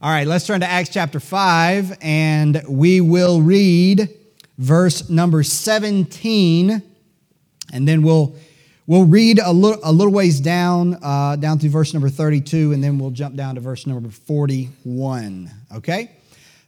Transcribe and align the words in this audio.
All 0.00 0.10
right, 0.10 0.28
let's 0.28 0.46
turn 0.46 0.60
to 0.60 0.66
Acts 0.66 0.90
chapter 0.90 1.18
5 1.18 1.98
and 2.02 2.62
we 2.68 3.00
will 3.00 3.42
read 3.42 4.08
verse 4.56 5.10
number 5.10 5.42
17 5.42 6.82
and 7.72 7.88
then 7.88 8.02
we'll 8.02 8.36
we'll 8.86 9.06
read 9.06 9.40
a 9.40 9.50
little, 9.50 9.80
a 9.82 9.90
little 9.90 10.12
ways 10.12 10.38
down 10.38 10.96
uh, 11.02 11.34
down 11.34 11.58
through 11.58 11.70
verse 11.70 11.92
number 11.94 12.08
32 12.08 12.74
and 12.74 12.84
then 12.84 13.00
we'll 13.00 13.10
jump 13.10 13.34
down 13.34 13.56
to 13.56 13.60
verse 13.60 13.88
number 13.88 14.08
41 14.08 15.50
okay? 15.74 16.12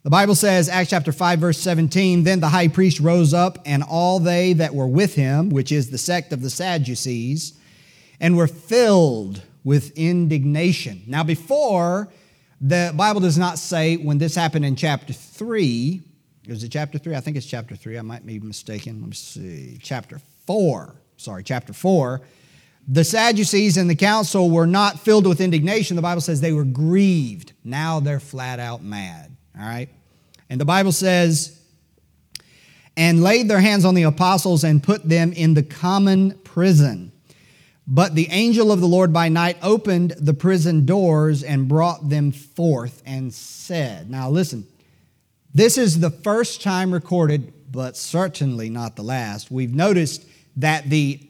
The 0.02 0.10
bible 0.10 0.34
says 0.34 0.68
acts 0.68 0.90
chapter 0.90 1.12
5 1.12 1.38
verse 1.38 1.58
17 1.58 2.24
then 2.24 2.40
the 2.40 2.48
high 2.48 2.66
priest 2.66 2.98
rose 2.98 3.32
up 3.32 3.60
and 3.64 3.84
all 3.84 4.18
they 4.18 4.54
that 4.54 4.74
were 4.74 4.88
with 4.88 5.14
him 5.14 5.50
which 5.50 5.70
is 5.70 5.90
the 5.90 5.98
sect 5.98 6.32
of 6.32 6.42
the 6.42 6.50
sadducees 6.50 7.56
and 8.18 8.36
were 8.36 8.48
filled 8.48 9.42
with 9.62 9.96
indignation. 9.96 11.04
Now 11.06 11.22
before 11.22 12.08
the 12.60 12.92
Bible 12.94 13.20
does 13.20 13.38
not 13.38 13.58
say 13.58 13.96
when 13.96 14.18
this 14.18 14.34
happened 14.34 14.64
in 14.64 14.76
chapter 14.76 15.12
3. 15.12 16.02
Is 16.46 16.62
it 16.64 16.70
chapter 16.70 16.98
3? 16.98 17.14
I 17.14 17.20
think 17.20 17.36
it's 17.36 17.46
chapter 17.46 17.74
3. 17.74 17.98
I 17.98 18.02
might 18.02 18.26
be 18.26 18.38
mistaken. 18.38 19.00
Let 19.00 19.10
me 19.10 19.14
see. 19.14 19.78
Chapter 19.82 20.20
4. 20.46 20.94
Sorry, 21.16 21.42
chapter 21.42 21.72
4. 21.72 22.20
The 22.88 23.04
Sadducees 23.04 23.76
and 23.76 23.88
the 23.88 23.94
council 23.94 24.50
were 24.50 24.66
not 24.66 25.00
filled 25.00 25.26
with 25.26 25.40
indignation. 25.40 25.96
The 25.96 26.02
Bible 26.02 26.20
says 26.20 26.40
they 26.40 26.52
were 26.52 26.64
grieved. 26.64 27.52
Now 27.62 28.00
they're 28.00 28.20
flat 28.20 28.58
out 28.58 28.82
mad. 28.82 29.36
All 29.58 29.64
right? 29.64 29.88
And 30.48 30.60
the 30.60 30.64
Bible 30.64 30.92
says, 30.92 31.60
and 32.96 33.22
laid 33.22 33.48
their 33.48 33.60
hands 33.60 33.84
on 33.84 33.94
the 33.94 34.02
apostles 34.02 34.64
and 34.64 34.82
put 34.82 35.08
them 35.08 35.32
in 35.32 35.54
the 35.54 35.62
common 35.62 36.32
prison. 36.38 37.12
But 37.92 38.14
the 38.14 38.28
angel 38.30 38.70
of 38.70 38.80
the 38.80 38.86
Lord 38.86 39.12
by 39.12 39.28
night 39.28 39.56
opened 39.62 40.12
the 40.12 40.32
prison 40.32 40.86
doors 40.86 41.42
and 41.42 41.66
brought 41.66 42.08
them 42.08 42.30
forth 42.30 43.02
and 43.04 43.34
said, 43.34 44.08
Now 44.08 44.30
listen, 44.30 44.64
this 45.52 45.76
is 45.76 45.98
the 45.98 46.10
first 46.10 46.62
time 46.62 46.94
recorded, 46.94 47.52
but 47.72 47.96
certainly 47.96 48.70
not 48.70 48.94
the 48.94 49.02
last. 49.02 49.50
We've 49.50 49.74
noticed 49.74 50.24
that 50.56 50.88
the, 50.88 51.20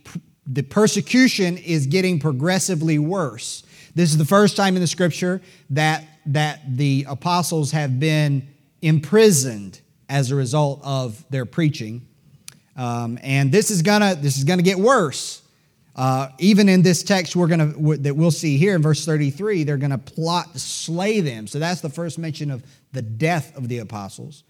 the 0.47 0.61
persecution 0.61 1.57
is 1.57 1.87
getting 1.87 2.21
progressively 2.21 2.99
worse. 2.99 3.63
This 3.95 4.11
is 4.11 4.19
the 4.19 4.27
first 4.27 4.55
time 4.55 4.77
in 4.77 4.83
the 4.83 4.87
scripture 4.87 5.41
that, 5.71 6.05
that 6.27 6.77
the 6.77 7.07
apostles 7.09 7.71
have 7.73 7.99
been 7.99 8.47
imprisoned 8.83 9.81
as 10.11 10.31
a 10.31 10.35
result 10.35 10.81
of 10.85 11.25
their 11.31 11.47
preaching. 11.47 12.07
Um, 12.77 13.19
and 13.23 13.51
this 13.51 13.71
is 13.71 13.81
gonna 13.81 14.15
this 14.15 14.37
is 14.37 14.45
gonna 14.45 14.63
get 14.63 14.79
worse. 14.79 15.43
Uh, 15.97 16.29
even 16.39 16.69
in 16.69 16.83
this 16.83 17.03
text 17.03 17.35
we're 17.35 17.49
gonna 17.49 17.73
that 17.99 18.15
we'll 18.15 18.31
see 18.31 18.57
here 18.57 18.75
in 18.75 18.83
verse 18.83 19.05
33, 19.05 19.65
they're 19.65 19.77
gonna 19.77 19.99
plot 19.99 20.53
to 20.53 20.59
slay 20.59 21.21
them. 21.21 21.47
So 21.47 21.59
that's 21.59 21.81
the 21.81 21.91
first 21.91 22.19
mention 22.19 22.51
of 22.51 22.63
the 22.93 23.03
death 23.03 23.57
of 23.57 23.69
the 23.69 23.79
apostles. 23.79 24.45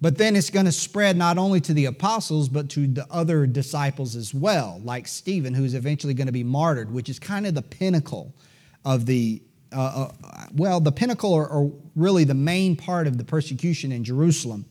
But 0.00 0.16
then 0.16 0.36
it's 0.36 0.50
going 0.50 0.66
to 0.66 0.72
spread 0.72 1.16
not 1.16 1.38
only 1.38 1.60
to 1.62 1.74
the 1.74 1.86
apostles, 1.86 2.48
but 2.48 2.68
to 2.70 2.86
the 2.86 3.06
other 3.10 3.46
disciples 3.46 4.14
as 4.14 4.32
well, 4.32 4.80
like 4.84 5.08
Stephen, 5.08 5.54
who's 5.54 5.74
eventually 5.74 6.14
going 6.14 6.26
to 6.28 6.32
be 6.32 6.44
martyred, 6.44 6.92
which 6.92 7.08
is 7.08 7.18
kind 7.18 7.46
of 7.46 7.54
the 7.54 7.62
pinnacle 7.62 8.32
of 8.84 9.06
the, 9.06 9.42
uh, 9.72 10.08
uh, 10.22 10.46
well, 10.54 10.78
the 10.78 10.92
pinnacle 10.92 11.32
or, 11.32 11.48
or 11.48 11.72
really 11.96 12.22
the 12.22 12.34
main 12.34 12.76
part 12.76 13.08
of 13.08 13.18
the 13.18 13.24
persecution 13.24 13.90
in 13.90 14.04
Jerusalem. 14.04 14.66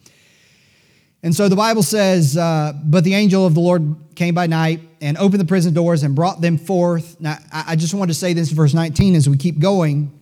And 1.27 1.35
so 1.35 1.49
the 1.49 1.57
Bible 1.57 1.83
says, 1.83 2.37
uh, 2.37 2.71
But 2.85 3.03
the 3.03 3.13
angel 3.13 3.45
of 3.45 3.53
the 3.53 3.59
Lord 3.59 3.97
came 4.15 4.33
by 4.33 4.47
night 4.47 4.79
and 5.01 5.17
opened 5.17 5.41
the 5.41 5.45
prison 5.45 5.73
doors 5.73 6.03
and 6.03 6.15
brought 6.15 6.39
them 6.39 6.57
forth. 6.57 7.19
Now, 7.19 7.37
I 7.51 7.75
just 7.75 7.93
want 7.93 8.09
to 8.09 8.13
say 8.13 8.31
this, 8.31 8.49
in 8.49 8.55
verse 8.55 8.73
19, 8.73 9.13
as 9.13 9.27
we 9.27 9.35
keep 9.35 9.59
going, 9.59 10.17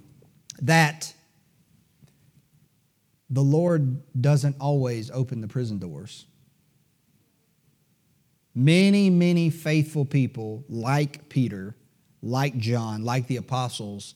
that 0.63 1.13
the 3.29 3.43
Lord 3.43 4.01
doesn't 4.19 4.55
always 4.59 5.11
open 5.11 5.41
the 5.41 5.47
prison 5.47 5.77
doors. 5.77 6.25
Many, 8.55 9.11
many 9.11 9.51
faithful 9.51 10.05
people, 10.05 10.65
like 10.67 11.29
Peter, 11.29 11.75
like 12.23 12.57
John, 12.57 13.03
like 13.03 13.27
the 13.27 13.37
apostles, 13.37 14.15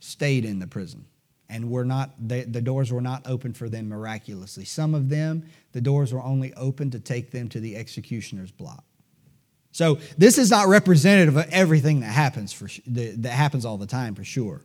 stayed 0.00 0.44
in 0.44 0.58
the 0.58 0.66
prison 0.66 1.06
and 1.48 1.70
were 1.70 1.84
not 1.84 2.10
the, 2.18 2.44
doors 2.44 2.92
were 2.92 3.00
not 3.00 3.26
open 3.26 3.52
for 3.52 3.68
them 3.68 3.88
miraculously. 3.88 4.64
Some 4.64 4.94
of 4.94 5.08
them 5.08 5.44
the 5.72 5.80
doors 5.80 6.12
were 6.12 6.22
only 6.22 6.54
open 6.54 6.90
to 6.90 7.00
take 7.00 7.30
them 7.30 7.48
to 7.50 7.60
the 7.60 7.76
executioner's 7.76 8.50
block. 8.50 8.84
So 9.72 9.98
this 10.16 10.38
is 10.38 10.50
not 10.50 10.68
representative 10.68 11.36
of 11.36 11.48
everything 11.50 12.00
that 12.00 12.12
happens 12.12 12.52
for 12.52 12.68
that 12.86 13.30
happens 13.30 13.64
all 13.64 13.76
the 13.76 13.86
time 13.86 14.14
for 14.14 14.24
sure. 14.24 14.62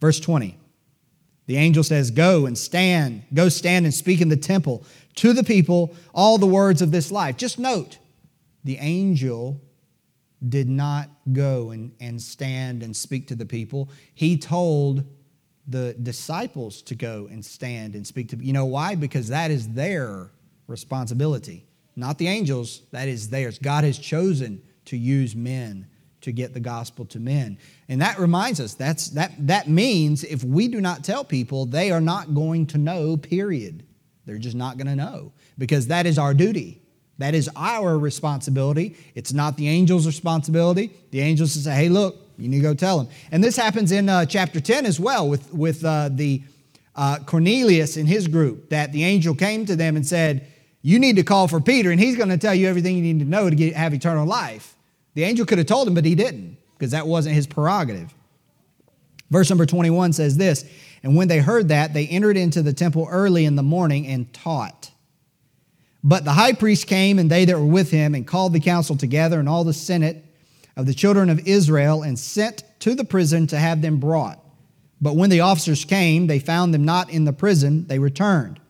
Verse 0.00 0.20
20 0.20 0.58
the 1.46 1.56
angel 1.56 1.82
says 1.82 2.10
go 2.10 2.46
and 2.46 2.56
stand 2.56 3.22
go 3.32 3.48
stand 3.48 3.86
and 3.86 3.94
speak 3.94 4.20
in 4.20 4.28
the 4.28 4.36
temple 4.36 4.84
to 5.16 5.32
the 5.32 5.42
people 5.42 5.94
all 6.14 6.38
the 6.38 6.46
words 6.46 6.82
of 6.82 6.90
this 6.90 7.10
life. 7.10 7.36
Just 7.36 7.58
note 7.58 7.98
the 8.64 8.76
angel 8.78 9.60
did 10.46 10.68
not 10.68 11.08
go 11.32 11.70
and, 11.70 11.92
and 12.00 12.20
stand 12.20 12.82
and 12.82 12.96
speak 12.96 13.28
to 13.28 13.34
the 13.34 13.46
people. 13.46 13.88
He 14.14 14.36
told 14.36 15.04
the 15.68 15.94
disciples 16.02 16.82
to 16.82 16.94
go 16.94 17.28
and 17.30 17.44
stand 17.44 17.94
and 17.94 18.06
speak 18.06 18.30
to 18.30 18.36
you 18.36 18.52
know 18.52 18.64
why? 18.64 18.94
Because 18.94 19.28
that 19.28 19.50
is 19.50 19.68
their 19.68 20.30
responsibility. 20.66 21.66
Not 21.94 22.18
the 22.18 22.28
angels 22.28 22.82
that 22.92 23.08
is 23.08 23.28
theirs. 23.28 23.58
God 23.58 23.84
has 23.84 23.98
chosen 23.98 24.62
to 24.86 24.96
use 24.96 25.36
men 25.36 25.86
to 26.20 26.32
get 26.32 26.54
the 26.54 26.60
gospel 26.60 27.04
to 27.06 27.20
men. 27.20 27.58
And 27.88 28.00
that 28.00 28.18
reminds 28.18 28.60
us 28.60 28.74
that's 28.74 29.10
that 29.10 29.32
that 29.46 29.68
means 29.68 30.24
if 30.24 30.42
we 30.42 30.68
do 30.68 30.80
not 30.80 31.04
tell 31.04 31.24
people 31.24 31.66
they 31.66 31.90
are 31.90 32.00
not 32.00 32.34
going 32.34 32.66
to 32.68 32.78
know 32.78 33.16
period. 33.16 33.84
They're 34.24 34.38
just 34.38 34.56
not 34.56 34.76
going 34.76 34.88
to 34.88 34.96
know 34.96 35.32
because 35.56 35.86
that 35.88 36.06
is 36.06 36.18
our 36.18 36.34
duty. 36.34 36.82
That 37.18 37.34
is 37.34 37.50
our 37.56 37.98
responsibility. 37.98 38.96
It's 39.14 39.32
not 39.32 39.56
the 39.56 39.68
angels 39.68 40.06
responsibility. 40.06 40.92
The 41.10 41.20
angels 41.20 41.52
say 41.52 41.74
hey 41.74 41.88
look 41.88 42.27
you 42.38 42.48
need 42.48 42.58
to 42.58 42.62
go 42.62 42.74
tell 42.74 43.00
him. 43.00 43.08
And 43.32 43.42
this 43.42 43.56
happens 43.56 43.90
in 43.90 44.08
uh, 44.08 44.24
chapter 44.24 44.60
10 44.60 44.86
as 44.86 45.00
well 45.00 45.28
with, 45.28 45.52
with 45.52 45.84
uh, 45.84 46.08
the 46.12 46.42
uh, 46.94 47.18
Cornelius 47.26 47.96
and 47.96 48.08
his 48.08 48.28
group, 48.28 48.70
that 48.70 48.92
the 48.92 49.04
angel 49.04 49.34
came 49.34 49.66
to 49.66 49.76
them 49.76 49.96
and 49.96 50.06
said, 50.06 50.46
You 50.82 50.98
need 50.98 51.16
to 51.16 51.24
call 51.24 51.48
for 51.48 51.60
Peter, 51.60 51.90
and 51.90 52.00
he's 52.00 52.16
going 52.16 52.28
to 52.28 52.38
tell 52.38 52.54
you 52.54 52.68
everything 52.68 52.96
you 52.96 53.02
need 53.02 53.20
to 53.20 53.24
know 53.24 53.50
to 53.50 53.56
get, 53.56 53.74
have 53.74 53.92
eternal 53.92 54.26
life. 54.26 54.76
The 55.14 55.24
angel 55.24 55.46
could 55.46 55.58
have 55.58 55.66
told 55.66 55.88
him, 55.88 55.94
but 55.94 56.04
he 56.04 56.14
didn't, 56.14 56.56
because 56.76 56.92
that 56.92 57.06
wasn't 57.06 57.34
his 57.34 57.46
prerogative. 57.46 58.14
Verse 59.30 59.50
number 59.50 59.66
21 59.66 60.12
says 60.12 60.36
this 60.36 60.64
And 61.02 61.16
when 61.16 61.28
they 61.28 61.38
heard 61.38 61.68
that, 61.68 61.92
they 61.92 62.06
entered 62.06 62.36
into 62.36 62.62
the 62.62 62.72
temple 62.72 63.06
early 63.10 63.44
in 63.44 63.56
the 63.56 63.62
morning 63.62 64.06
and 64.06 64.32
taught. 64.32 64.90
But 66.04 66.24
the 66.24 66.32
high 66.32 66.52
priest 66.52 66.86
came, 66.86 67.18
and 67.18 67.28
they 67.28 67.44
that 67.44 67.58
were 67.58 67.66
with 67.66 67.90
him, 67.90 68.14
and 68.14 68.26
called 68.26 68.52
the 68.52 68.60
council 68.60 68.96
together, 68.96 69.40
and 69.40 69.48
all 69.48 69.64
the 69.64 69.72
senate 69.72 70.24
of 70.78 70.86
the 70.86 70.94
children 70.94 71.28
of 71.28 71.46
Israel 71.46 72.02
and 72.04 72.16
sent 72.16 72.62
to 72.78 72.94
the 72.94 73.04
prison 73.04 73.48
to 73.48 73.58
have 73.58 73.82
them 73.82 73.98
brought. 73.98 74.38
But 75.00 75.16
when 75.16 75.28
the 75.28 75.40
officers 75.40 75.84
came, 75.84 76.28
they 76.28 76.38
found 76.38 76.72
them 76.72 76.84
not 76.84 77.10
in 77.10 77.24
the 77.24 77.32
prison. 77.32 77.86
They 77.88 77.98
returned 77.98 78.60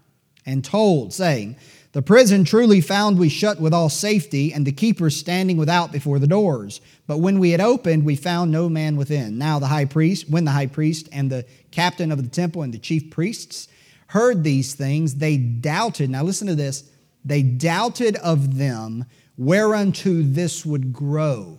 and 0.47 0.65
told, 0.65 1.13
saying, 1.13 1.57
The 1.93 2.01
prison 2.01 2.45
truly 2.45 2.81
found 2.81 3.19
we 3.19 3.29
shut 3.29 3.61
with 3.61 3.75
all 3.75 3.91
safety, 3.91 4.55
and 4.55 4.67
the 4.67 4.73
keepers 4.73 5.17
standing 5.17 5.59
without 5.59 5.93
before 5.93 6.19
the 6.19 6.27
doors. 6.27 6.81
But 7.07 7.19
when 7.19 7.39
we 7.39 7.51
had 7.51 7.61
opened, 7.61 8.07
we 8.07 8.17
found 8.17 8.51
no 8.51 8.71
man 8.71 8.97
within. 8.97 9.37
Now 9.37 9.59
the 9.59 9.67
high 9.67 9.85
priest, 9.85 10.31
when 10.31 10.47
the 10.47 10.51
high 10.51 10.67
priest 10.67 11.11
and 11.13 11.31
the 11.31 11.45
captain 11.73 12.11
of 12.11 12.23
the 12.23 12.31
temple 12.31 12.63
and 12.63 12.73
the 12.73 12.79
chief 12.79 13.11
priests 13.11 13.69
heard 14.09 14.45
these 14.45 14.75
things, 14.75 15.17
they 15.17 15.37
doubted. 15.37 16.09
Now 16.09 16.23
listen 16.23 16.47
to 16.47 16.55
this. 16.55 16.91
They 17.23 17.43
doubted 17.43 18.17
of 18.17 18.57
them 18.57 19.05
whereunto 19.37 20.23
this 20.23 20.65
would 20.65 20.95
grow. 20.95 21.59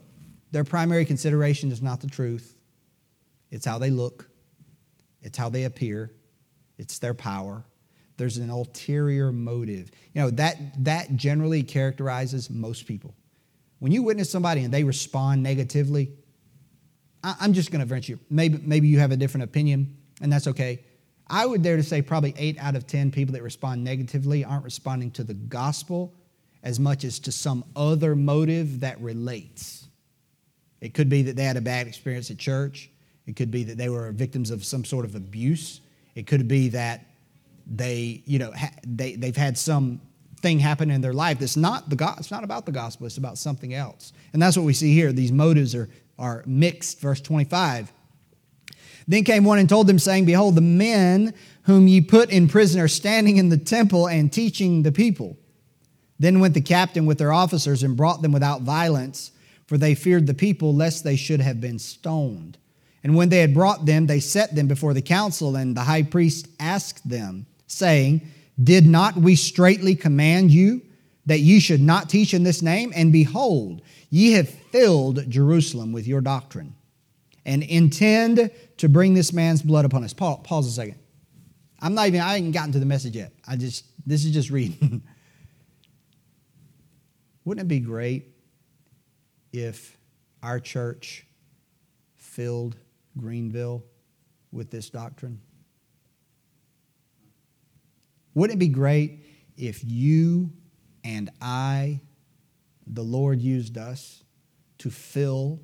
Their 0.52 0.64
primary 0.64 1.06
consideration 1.06 1.72
is 1.72 1.82
not 1.82 2.02
the 2.02 2.08
truth, 2.08 2.56
it's 3.52 3.66
how 3.66 3.78
they 3.78 3.90
look, 3.90 4.30
it's 5.22 5.38
how 5.38 5.50
they 5.50 5.66
appear, 5.66 6.12
it's 6.78 7.00
their 7.00 7.14
power. 7.14 7.64
There's 8.18 8.38
an 8.38 8.50
ulterior 8.50 9.32
motive. 9.32 9.92
You 10.14 10.22
know, 10.22 10.30
that, 10.32 10.58
that 10.84 11.16
generally 11.16 11.64
characterizes 11.64 12.50
most 12.50 12.86
people. 12.86 13.16
When 13.80 13.94
you 13.94 14.04
witness 14.04 14.30
somebody 14.30 14.66
and 14.66 14.74
they 14.74 14.84
respond 14.84 15.42
negatively, 15.42 16.12
I, 17.24 17.36
I'm 17.40 17.54
just 17.54 17.72
going 17.72 17.80
to 17.80 17.86
venture. 17.86 18.20
Maybe, 18.30 18.60
maybe 18.62 18.90
you 18.90 19.00
have 19.00 19.12
a 19.12 19.18
different 19.18 19.46
opinion, 19.46 19.96
and 20.22 20.32
that's 20.32 20.48
okay. 20.48 20.84
I 21.30 21.46
would 21.46 21.62
dare 21.62 21.78
to 21.78 21.84
say 21.84 22.02
probably 22.02 22.34
eight 22.38 22.58
out 22.60 22.76
of 22.76 22.88
10 22.88 23.12
people 23.12 23.34
that 23.34 23.44
respond 23.44 23.84
negatively 23.84 24.44
aren't 24.44 24.66
responding 24.66 25.12
to 25.12 25.24
the 25.24 25.34
gospel 25.34 26.14
as 26.64 26.80
much 26.80 27.04
as 27.04 27.20
to 27.20 27.32
some 27.32 27.64
other 27.76 28.16
motive 28.16 28.82
that 28.82 29.00
relates. 29.00 29.79
It 30.82 30.94
could 30.94 31.10
be 31.10 31.24
that 31.24 31.36
they 31.36 31.44
had 31.44 31.58
a 31.58 31.62
bad 31.62 31.88
experience 31.88 32.32
at 32.32 32.38
church. 32.38 32.90
It 33.26 33.36
could 33.36 33.52
be 33.52 33.64
that 33.66 33.78
they 33.78 33.90
were 33.90 34.12
victims 34.12 34.50
of 34.50 34.64
some 34.64 34.86
sort 34.86 35.06
of 35.06 35.16
abuse. 35.16 35.82
It 36.16 36.26
could 36.26 36.48
be 36.48 36.70
that 36.70 37.06
they, 37.68 38.24
you 38.26 38.40
know, 38.40 38.52
ha- 38.52 38.74
they, 38.86 39.16
they've 39.16 39.36
had 39.36 39.58
some 39.58 40.02
thing 40.42 40.60
happen 40.60 40.90
in 40.90 41.02
their 41.02 41.14
life 41.14 41.40
that's 41.40 41.58
not 41.58 41.90
the 41.90 41.96
God, 41.96 42.16
it's 42.18 42.32
not 42.32 42.44
about 42.44 42.66
the 42.66 42.72
gospel, 42.72 43.06
it's 43.06 43.18
about 43.18 43.38
something 43.38 43.74
else. 43.74 44.14
And 44.34 44.42
that's 44.42 44.58
what 44.58 44.66
we 44.66 44.74
see 44.74 44.94
here. 44.94 45.12
These 45.12 45.32
motives 45.32 45.76
are, 45.76 45.90
are 46.18 46.44
mixed. 46.46 47.00
Verse 47.02 47.22
25. 47.22 47.92
Then 49.08 49.24
came 49.24 49.44
one 49.44 49.58
and 49.58 49.68
told 49.68 49.88
them, 49.88 49.98
saying, 49.98 50.26
Behold, 50.26 50.56
the 50.56 50.62
men 50.62 51.34
whom 51.64 51.88
ye 51.88 52.00
put 52.00 52.30
in 52.30 52.48
prison 52.48 52.80
are 52.80 52.88
standing 52.88 53.38
in 53.38 53.50
the 53.50 53.58
temple 53.58 54.08
and 54.08 54.32
teaching 54.32 54.84
the 54.84 54.92
people. 54.92 55.36
Then 56.20 56.40
went 56.40 56.54
the 56.54 56.62
captain 56.62 57.06
with 57.06 57.18
their 57.18 57.34
officers 57.34 57.82
and 57.82 57.98
brought 57.98 58.22
them 58.22 58.32
without 58.32 58.62
violence, 58.62 59.32
for 59.70 59.78
they 59.78 59.94
feared 59.94 60.26
the 60.26 60.34
people, 60.34 60.74
lest 60.74 61.04
they 61.04 61.16
should 61.16 61.42
have 61.42 61.62
been 61.62 61.78
stoned. 61.78 62.58
And 63.04 63.16
when 63.16 63.30
they 63.30 63.38
had 63.38 63.54
brought 63.54 63.86
them, 63.86 64.08
they 64.08 64.20
set 64.20 64.56
them 64.56 64.68
before 64.68 64.96
the 64.96 65.02
council, 65.04 65.56
and 65.56 65.78
the 65.78 65.82
high 65.82 66.02
priest 66.02 66.48
asked 66.60 67.08
them, 67.08 67.46
saying, 67.68 68.22
Did 68.62 68.88
not 68.88 69.16
we 69.16 69.36
straitly 69.36 69.96
command 69.96 70.50
you 70.50 70.82
that 71.28 71.42
ye 71.42 71.60
should 71.60 71.82
not 71.82 72.10
teach 72.10 72.34
in 72.34 72.42
this 72.42 72.64
name? 72.64 72.92
And 72.96 73.14
behold, 73.14 73.84
ye 74.10 74.32
have 74.32 74.50
filled 74.50 75.30
Jerusalem 75.30 75.92
with 75.92 76.08
your 76.08 76.22
doctrine, 76.22 76.74
and 77.46 77.62
intend 77.62 78.50
to 78.78 78.90
bring 78.90 79.14
this 79.14 79.32
man's 79.32 79.62
blood 79.62 79.86
upon 79.86 80.04
us. 80.04 80.14
Pause 80.14 80.66
a 80.66 80.72
second. 80.72 80.98
I'm 81.80 81.94
not 81.94 82.08
even, 82.08 82.22
I 82.22 82.38
haven't 82.38 82.54
gotten 82.54 82.72
to 82.72 82.80
the 82.80 82.88
message 82.88 83.16
yet. 83.16 83.34
I 83.48 83.56
just, 83.56 83.86
this 84.04 84.26
is 84.26 84.32
just 84.32 84.50
reading. 84.50 85.04
Wouldn't 87.46 87.66
it 87.66 87.68
be 87.68 87.80
great 87.80 88.29
if 89.52 89.98
our 90.44 90.60
church 90.60 91.26
filled 92.18 92.78
Greenville 93.18 93.84
with 94.52 94.72
this 94.72 94.90
doctrine? 94.90 95.42
Wouldn't 98.34 98.58
it 98.58 98.60
be 98.60 98.70
great 98.70 99.26
if 99.58 99.84
you 99.84 100.52
and 101.04 101.30
I, 101.42 102.02
the 102.88 103.04
Lord 103.04 103.42
used 103.42 103.78
us 103.78 104.24
to 104.80 104.90
fill 104.90 105.60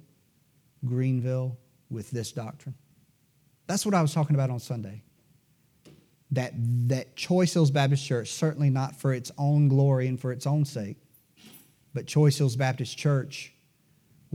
Greenville 0.83 1.57
with 1.89 2.11
this 2.11 2.31
doctrine? 2.31 2.75
That's 3.67 3.85
what 3.85 3.95
I 3.95 4.01
was 4.01 4.13
talking 4.13 4.35
about 4.35 4.49
on 4.49 4.59
Sunday. 4.59 5.03
That, 6.31 6.53
that 6.89 7.15
Choice 7.15 7.53
Hills 7.53 7.71
Baptist 7.71 8.05
Church, 8.05 8.31
certainly 8.31 8.69
not 8.69 8.95
for 8.95 9.13
its 9.13 9.31
own 9.37 9.67
glory 9.69 10.07
and 10.07 10.19
for 10.19 10.31
its 10.31 10.45
own 10.45 10.65
sake, 10.65 10.97
but 11.93 12.07
Choice 12.07 12.37
Hills 12.37 12.55
Baptist 12.55 12.97
Church 12.97 13.54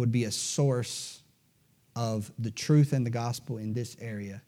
would 0.00 0.12
be 0.12 0.24
a 0.24 0.30
source 0.30 1.22
of 1.94 2.32
the 2.38 2.50
truth 2.50 2.92
and 2.92 3.06
the 3.06 3.10
gospel 3.10 3.58
in 3.58 3.72
this 3.72 3.96
area. 4.00 4.42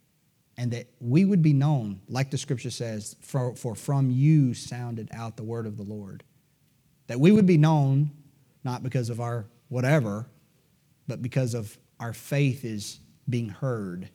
And 0.59 0.71
that 0.73 0.89
we 1.01 1.25
would 1.25 1.43
be 1.43 1.53
known, 1.53 2.01
like 2.09 2.31
the 2.31 2.39
scripture 2.39 2.71
says, 2.71 3.17
for, 3.21 3.55
for 3.57 3.75
from 3.75 4.11
you 4.11 4.55
sounded 4.55 5.09
out 5.13 5.37
the 5.37 5.43
word 5.43 5.67
of 5.67 5.77
the 5.77 5.83
Lord. 5.83 6.25
That 7.07 7.21
we 7.21 7.33
would 7.33 7.47
be 7.47 7.57
known 7.57 8.11
not 8.65 8.83
because 8.83 9.11
of 9.11 9.21
our 9.21 9.47
whatever, 9.69 10.27
but 11.09 11.23
because 11.23 11.55
of 11.55 11.77
our 11.99 12.13
faith 12.13 12.65
is 12.65 13.01
being 13.29 13.49
heard. 13.49 14.09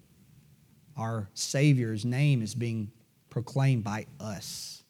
Our 0.96 1.30
Savior's 1.34 2.06
name 2.06 2.42
is 2.42 2.56
being 2.56 2.92
proclaimed 3.30 3.84
by 3.84 4.06
us. 4.20 4.84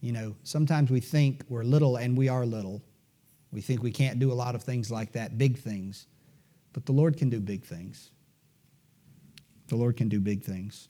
You 0.00 0.12
know, 0.12 0.36
sometimes 0.42 0.90
we 0.90 1.00
think 1.00 1.44
we're 1.48 1.64
little 1.64 1.96
and 1.96 2.16
we 2.16 2.28
are 2.28 2.44
little. 2.44 2.82
We 3.54 3.60
think 3.60 3.82
we 3.82 3.92
can't 3.92 4.18
do 4.18 4.32
a 4.32 4.34
lot 4.34 4.56
of 4.56 4.64
things 4.64 4.90
like 4.90 5.12
that, 5.12 5.38
big 5.38 5.58
things. 5.58 6.06
But 6.72 6.86
the 6.86 6.92
Lord 6.92 7.16
can 7.16 7.30
do 7.30 7.38
big 7.38 7.64
things. 7.64 8.10
The 9.68 9.76
Lord 9.76 9.96
can 9.96 10.08
do 10.08 10.18
big 10.18 10.42
things. 10.42 10.88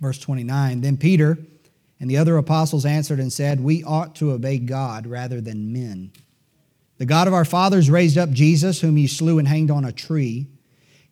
Verse 0.00 0.18
29 0.18 0.80
Then 0.80 0.96
Peter 0.96 1.38
and 2.00 2.10
the 2.10 2.16
other 2.16 2.36
apostles 2.36 2.84
answered 2.84 3.20
and 3.20 3.32
said, 3.32 3.60
We 3.60 3.84
ought 3.84 4.16
to 4.16 4.32
obey 4.32 4.58
God 4.58 5.06
rather 5.06 5.40
than 5.40 5.72
men. 5.72 6.10
The 6.98 7.06
God 7.06 7.28
of 7.28 7.34
our 7.34 7.44
fathers 7.44 7.88
raised 7.88 8.18
up 8.18 8.30
Jesus, 8.30 8.80
whom 8.80 8.96
he 8.96 9.06
slew 9.06 9.38
and 9.38 9.46
hanged 9.46 9.70
on 9.70 9.84
a 9.84 9.92
tree. 9.92 10.48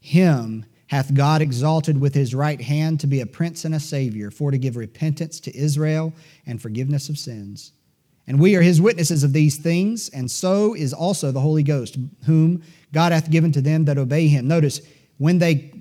Him 0.01 0.67
hath 0.89 1.15
God 1.15 1.41
exalted 1.41 2.01
with 2.01 2.15
his 2.15 2.35
right 2.35 2.61
hand 2.61 3.01
to 3.01 3.07
be 3.07 3.21
a 3.21 3.27
prince 3.27 3.65
and 3.65 3.75
a 3.75 3.81
savior, 3.81 4.31
for 4.31 4.51
to 4.51 4.59
give 4.59 4.77
repentance 4.77 5.41
to 5.41 5.57
Israel 5.57 6.13
and 6.47 6.61
forgiveness 6.61 7.09
of 7.09 7.19
sins. 7.19 7.73
And 8.27 8.41
we 8.41 8.57
are 8.57 8.63
his 8.63 8.81
witnesses 8.81 9.23
of 9.23 9.33
these 9.33 9.57
things, 9.57 10.09
and 10.09 10.31
so 10.31 10.75
is 10.75 10.93
also 10.93 11.31
the 11.31 11.41
Holy 11.41 11.63
Ghost, 11.63 11.99
whom 12.25 12.63
God 12.93 13.13
hath 13.13 13.31
given 13.31 13.53
to 13.53 13.61
them 13.61 13.85
that 13.85 13.99
obey 13.99 14.29
him. 14.29 14.49
Notice, 14.49 14.81
when 15.19 15.39
they, 15.39 15.73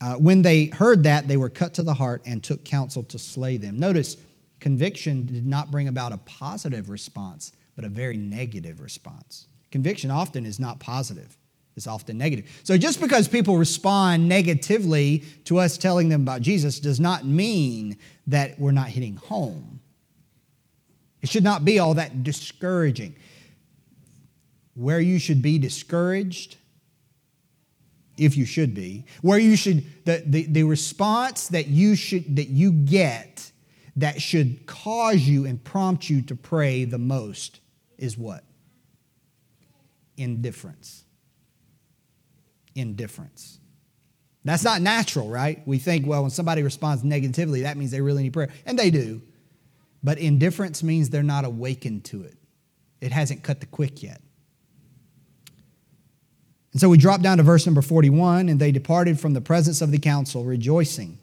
uh, 0.00 0.14
when 0.14 0.42
they 0.42 0.66
heard 0.66 1.02
that, 1.04 1.26
they 1.26 1.36
were 1.36 1.48
cut 1.48 1.74
to 1.74 1.82
the 1.82 1.94
heart 1.94 2.22
and 2.24 2.42
took 2.42 2.64
counsel 2.64 3.02
to 3.04 3.18
slay 3.18 3.56
them. 3.56 3.78
Notice, 3.78 4.16
conviction 4.60 5.26
did 5.26 5.46
not 5.46 5.70
bring 5.70 5.88
about 5.88 6.12
a 6.12 6.18
positive 6.18 6.88
response, 6.88 7.52
but 7.74 7.84
a 7.84 7.88
very 7.88 8.16
negative 8.16 8.80
response. 8.80 9.48
Conviction 9.72 10.10
often 10.10 10.46
is 10.46 10.60
not 10.60 10.78
positive 10.78 11.36
it's 11.76 11.86
often 11.86 12.18
negative. 12.18 12.60
So 12.64 12.76
just 12.76 13.00
because 13.00 13.28
people 13.28 13.56
respond 13.56 14.28
negatively 14.28 15.24
to 15.44 15.58
us 15.58 15.78
telling 15.78 16.08
them 16.08 16.22
about 16.22 16.42
Jesus 16.42 16.80
does 16.80 17.00
not 17.00 17.24
mean 17.24 17.96
that 18.26 18.58
we're 18.58 18.72
not 18.72 18.88
hitting 18.88 19.16
home. 19.16 19.80
It 21.22 21.28
should 21.28 21.44
not 21.44 21.64
be 21.64 21.78
all 21.78 21.94
that 21.94 22.22
discouraging. 22.22 23.16
Where 24.74 25.00
you 25.00 25.18
should 25.18 25.42
be 25.42 25.58
discouraged, 25.58 26.56
if 28.18 28.36
you 28.36 28.44
should 28.44 28.74
be, 28.74 29.06
where 29.22 29.38
you 29.38 29.56
should, 29.56 29.84
the, 30.04 30.22
the, 30.26 30.46
the 30.46 30.62
response 30.64 31.48
that 31.48 31.68
you 31.68 31.94
should 31.94 32.36
that 32.36 32.48
you 32.48 32.72
get 32.72 33.50
that 33.96 34.20
should 34.20 34.66
cause 34.66 35.20
you 35.20 35.46
and 35.46 35.62
prompt 35.62 36.08
you 36.08 36.22
to 36.22 36.34
pray 36.34 36.84
the 36.84 36.98
most 36.98 37.60
is 37.98 38.16
what? 38.18 38.44
Indifference 40.16 41.04
indifference. 42.74 43.58
That's 44.44 44.64
not 44.64 44.82
natural, 44.82 45.28
right? 45.28 45.62
We 45.66 45.78
think, 45.78 46.06
well, 46.06 46.22
when 46.22 46.30
somebody 46.30 46.62
responds 46.62 47.04
negatively, 47.04 47.62
that 47.62 47.76
means 47.76 47.90
they 47.90 48.00
really 48.00 48.24
need 48.24 48.32
prayer. 48.32 48.50
And 48.66 48.78
they 48.78 48.90
do. 48.90 49.22
But 50.02 50.18
indifference 50.18 50.82
means 50.82 51.10
they're 51.10 51.22
not 51.22 51.44
awakened 51.44 52.04
to 52.06 52.22
it, 52.22 52.36
it 53.00 53.12
hasn't 53.12 53.42
cut 53.42 53.60
the 53.60 53.66
quick 53.66 54.02
yet. 54.02 54.20
And 56.72 56.80
so 56.80 56.88
we 56.88 56.96
drop 56.96 57.20
down 57.20 57.36
to 57.36 57.42
verse 57.42 57.66
number 57.66 57.82
41 57.82 58.48
and 58.48 58.58
they 58.58 58.72
departed 58.72 59.20
from 59.20 59.34
the 59.34 59.40
presence 59.40 59.82
of 59.82 59.90
the 59.90 59.98
council, 59.98 60.44
rejoicing 60.44 61.18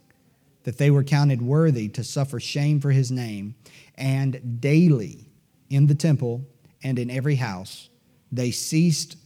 that 0.64 0.78
they 0.78 0.92
were 0.92 1.04
counted 1.04 1.42
worthy 1.42 1.88
to 1.90 2.04
suffer 2.04 2.40
shame 2.40 2.80
for 2.80 2.92
his 2.92 3.12
name. 3.12 3.56
And 3.96 4.62
daily 4.62 5.26
in 5.70 5.88
the 5.88 5.96
temple 5.96 6.46
and 6.84 7.00
in 7.00 7.10
every 7.10 7.36
house, 7.36 7.90
they 8.32 8.52
ceased 8.52 9.18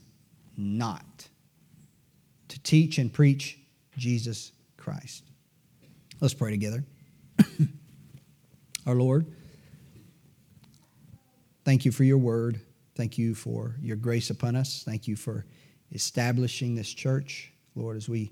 not 0.55 1.27
to 2.47 2.59
teach 2.61 2.97
and 2.97 3.11
preach 3.11 3.59
Jesus 3.97 4.51
Christ. 4.77 5.23
Let's 6.21 6.33
pray 6.33 6.51
together. 6.51 6.85
Our 8.85 8.95
Lord, 8.95 9.25
thank 11.65 11.85
you 11.85 11.91
for 11.91 12.03
your 12.03 12.17
word. 12.17 12.61
Thank 12.95 13.17
you 13.17 13.35
for 13.35 13.75
your 13.81 13.95
grace 13.95 14.29
upon 14.29 14.55
us. 14.55 14.83
Thank 14.83 15.07
you 15.07 15.15
for 15.15 15.45
establishing 15.91 16.75
this 16.75 16.93
church. 16.93 17.51
Lord, 17.75 17.97
as 17.97 18.07
we 18.07 18.31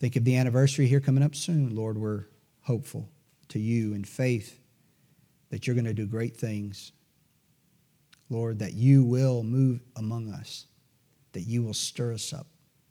think 0.00 0.16
of 0.16 0.24
the 0.24 0.36
anniversary 0.36 0.86
here 0.86 1.00
coming 1.00 1.22
up 1.22 1.34
soon, 1.34 1.74
Lord, 1.74 1.98
we're 1.98 2.26
hopeful 2.62 3.08
to 3.48 3.58
you 3.58 3.94
in 3.94 4.04
faith 4.04 4.60
that 5.50 5.66
you're 5.66 5.74
going 5.74 5.84
to 5.84 5.94
do 5.94 6.06
great 6.06 6.36
things. 6.36 6.92
Lord, 8.30 8.58
that 8.58 8.74
you 8.74 9.04
will 9.04 9.42
move 9.42 9.80
among 9.96 10.30
us, 10.30 10.66
that 11.32 11.42
you 11.42 11.62
will 11.62 11.74
stir 11.74 12.12
us 12.12 12.32
up 12.32 12.46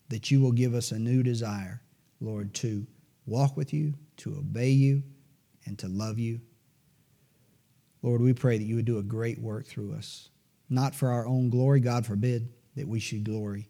that 0.09 0.31
you 0.31 0.41
will 0.41 0.51
give 0.51 0.73
us 0.73 0.91
a 0.91 0.99
new 0.99 1.23
desire, 1.23 1.81
Lord, 2.21 2.53
to 2.55 2.85
walk 3.25 3.57
with 3.57 3.73
you, 3.73 3.93
to 4.17 4.37
obey 4.37 4.69
you, 4.69 5.03
and 5.65 5.77
to 5.79 5.87
love 5.87 6.17
you. 6.17 6.39
Lord, 8.01 8.22
we 8.22 8.34
pray 8.34 8.58
that 8.58 8.63
you 8.63 8.75
would 8.75 8.86
do 8.86 9.00
a 9.00 9.04
great 9.04 9.39
work 9.39 9.66
through 9.66 9.94
us, 9.94 10.30
not 10.70 10.94
for 10.94 11.12
our 11.12 11.25
own 11.27 11.50
glory, 11.50 11.80
God 11.80 12.06
forbid 12.06 12.50
that 12.75 12.88
we 12.88 13.00
should 13.00 13.24
glory, 13.24 13.70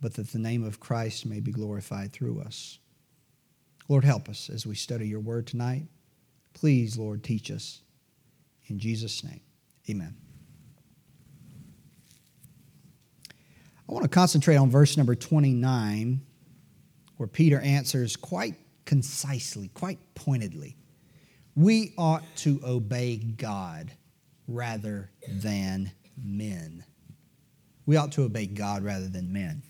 but 0.00 0.14
that 0.14 0.30
the 0.30 0.38
name 0.38 0.64
of 0.64 0.80
Christ 0.80 1.26
may 1.26 1.40
be 1.40 1.52
glorified 1.52 2.12
through 2.12 2.40
us. 2.42 2.78
Lord, 3.88 4.04
help 4.04 4.28
us 4.28 4.50
as 4.50 4.66
we 4.66 4.74
study 4.74 5.08
your 5.08 5.20
word 5.20 5.46
tonight. 5.46 5.86
Please, 6.52 6.96
Lord, 6.96 7.24
teach 7.24 7.50
us. 7.50 7.80
In 8.68 8.78
Jesus' 8.78 9.24
name, 9.24 9.40
amen. 9.88 10.14
I 13.88 13.92
want 13.92 14.04
to 14.04 14.08
concentrate 14.08 14.56
on 14.56 14.70
verse 14.70 14.96
number 14.96 15.16
29, 15.16 16.20
where 17.16 17.26
Peter 17.26 17.58
answers 17.60 18.14
quite 18.14 18.54
concisely, 18.84 19.68
quite 19.74 19.98
pointedly. 20.14 20.76
We 21.56 21.92
ought 21.98 22.24
to 22.38 22.60
obey 22.64 23.16
God 23.16 23.92
rather 24.46 25.10
than 25.28 25.90
men. 26.16 26.84
We 27.86 27.96
ought 27.96 28.12
to 28.12 28.22
obey 28.22 28.46
God 28.46 28.82
rather 28.82 29.08
than 29.08 29.32
men. 29.32 29.62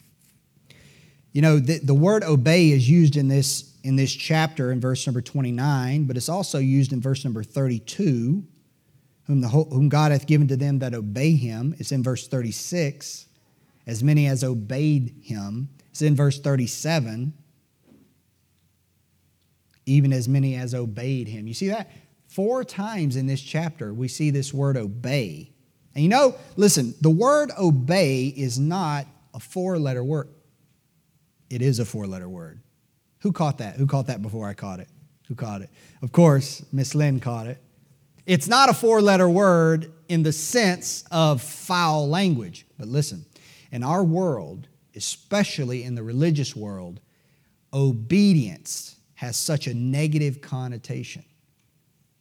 You 1.33 1.43
know, 1.43 1.59
the, 1.59 1.79
the 1.79 1.95
word 1.95 2.25
obey 2.25 2.71
is 2.71 2.89
used 2.89 3.17
in 3.17 3.29
this, 3.29 3.77
in 3.85 3.97
this 3.97 4.13
chapter 4.13 4.73
in 4.73 4.81
verse 4.81 5.07
number 5.07 5.21
29, 5.21 6.05
but 6.05 6.17
it's 6.17 6.29
also 6.29 6.59
used 6.59 6.93
in 6.93 7.01
verse 7.01 7.25
number 7.25 7.43
32, 7.43 8.45
whom, 9.25 9.41
the, 9.41 9.49
whom 9.49 9.89
God 9.89 10.11
hath 10.11 10.27
given 10.27 10.49
to 10.49 10.57
them 10.57 10.81
that 10.81 10.93
obey 10.93 11.37
him. 11.37 11.75
It's 11.79 11.93
in 11.93 12.03
verse 12.03 12.27
36 12.27 13.27
as 13.87 14.03
many 14.03 14.27
as 14.27 14.45
obeyed 14.45 15.15
him. 15.23 15.69
It's 15.91 16.03
in 16.03 16.17
verse 16.17 16.41
37. 16.41 17.33
Even 19.91 20.13
as 20.13 20.29
many 20.29 20.55
as 20.55 20.73
obeyed 20.73 21.27
him. 21.27 21.49
You 21.49 21.55
see 21.55 21.69
that? 21.69 21.91
Four 22.29 22.63
times 22.63 23.17
in 23.17 23.27
this 23.27 23.41
chapter, 23.41 23.93
we 23.93 24.07
see 24.07 24.31
this 24.31 24.55
word 24.55 24.77
obey. 24.77 25.51
And 25.97 26.05
you 26.05 26.09
know, 26.09 26.37
listen, 26.55 26.95
the 27.01 27.11
word 27.11 27.51
obey 27.59 28.27
is 28.27 28.57
not 28.57 29.07
a 29.35 29.41
four 29.41 29.81
letter 29.81 30.05
word. 30.05 30.29
It 31.51 31.61
is 31.61 31.81
a 31.81 31.85
four 31.85 32.07
letter 32.07 32.29
word. 32.29 32.61
Who 33.23 33.33
caught 33.33 33.59
that? 33.59 33.77
Who 33.77 33.87
caught 33.89 34.07
that 34.07 34.23
before 34.23 34.49
I 34.49 34.55
caught 34.55 34.79
it? 34.79 34.89
Who 35.27 35.35
caught 35.35 35.61
it? 35.63 35.71
Of 36.03 36.13
course, 36.13 36.65
Miss 36.73 36.95
Lynn 36.95 37.19
caught 37.19 37.49
it. 37.49 37.59
It's 38.27 38.47
not 38.47 38.69
a 38.69 38.75
four 38.75 39.03
letter 39.03 39.29
word 39.29 39.93
in 40.09 40.23
the 40.23 40.33
sense 40.33 41.03
of 41.11 41.43
foul 41.43 42.09
language. 42.09 42.65
But 42.79 42.87
listen, 42.87 43.27
in 43.73 43.83
our 43.83 44.05
world, 44.05 44.69
especially 44.95 45.83
in 45.83 45.97
the 45.97 46.05
religious 46.05 46.55
world, 46.55 47.01
obedience 47.73 48.95
has 49.21 49.37
such 49.37 49.67
a 49.67 49.75
negative 49.75 50.41
connotation. 50.41 51.23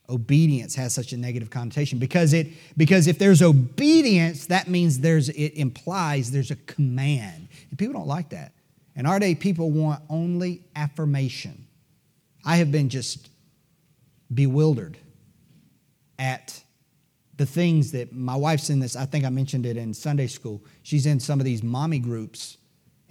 Obedience 0.09 0.75
has 0.75 0.93
such 0.93 1.13
a 1.13 1.17
negative 1.17 1.49
connotation 1.49 1.97
because 1.97 2.33
it 2.33 2.47
because 2.75 3.07
if 3.07 3.17
there's 3.17 3.41
obedience, 3.41 4.47
that 4.47 4.67
means 4.67 4.99
there's 4.99 5.29
it 5.29 5.53
implies 5.55 6.29
there's 6.29 6.51
a 6.51 6.57
command. 6.57 7.47
And 7.69 7.79
people 7.79 7.93
don't 7.93 8.07
like 8.07 8.31
that. 8.31 8.51
In 8.97 9.05
our 9.05 9.17
day, 9.17 9.33
people 9.33 9.71
want 9.71 10.03
only 10.09 10.61
affirmation. 10.75 11.67
I 12.43 12.57
have 12.57 12.69
been 12.69 12.89
just 12.89 13.29
bewildered 14.33 14.97
at 16.17 16.61
the 17.37 17.45
things 17.45 17.93
that 17.93 18.11
my 18.11 18.35
wife's 18.35 18.69
in 18.69 18.81
this. 18.81 18.97
I 18.97 19.05
think 19.05 19.23
I 19.23 19.29
mentioned 19.29 19.65
it 19.65 19.77
in 19.77 19.93
Sunday 19.93 20.27
school. 20.27 20.61
She's 20.83 21.05
in 21.05 21.21
some 21.21 21.39
of 21.39 21.45
these 21.45 21.63
mommy 21.63 21.99
groups 21.99 22.57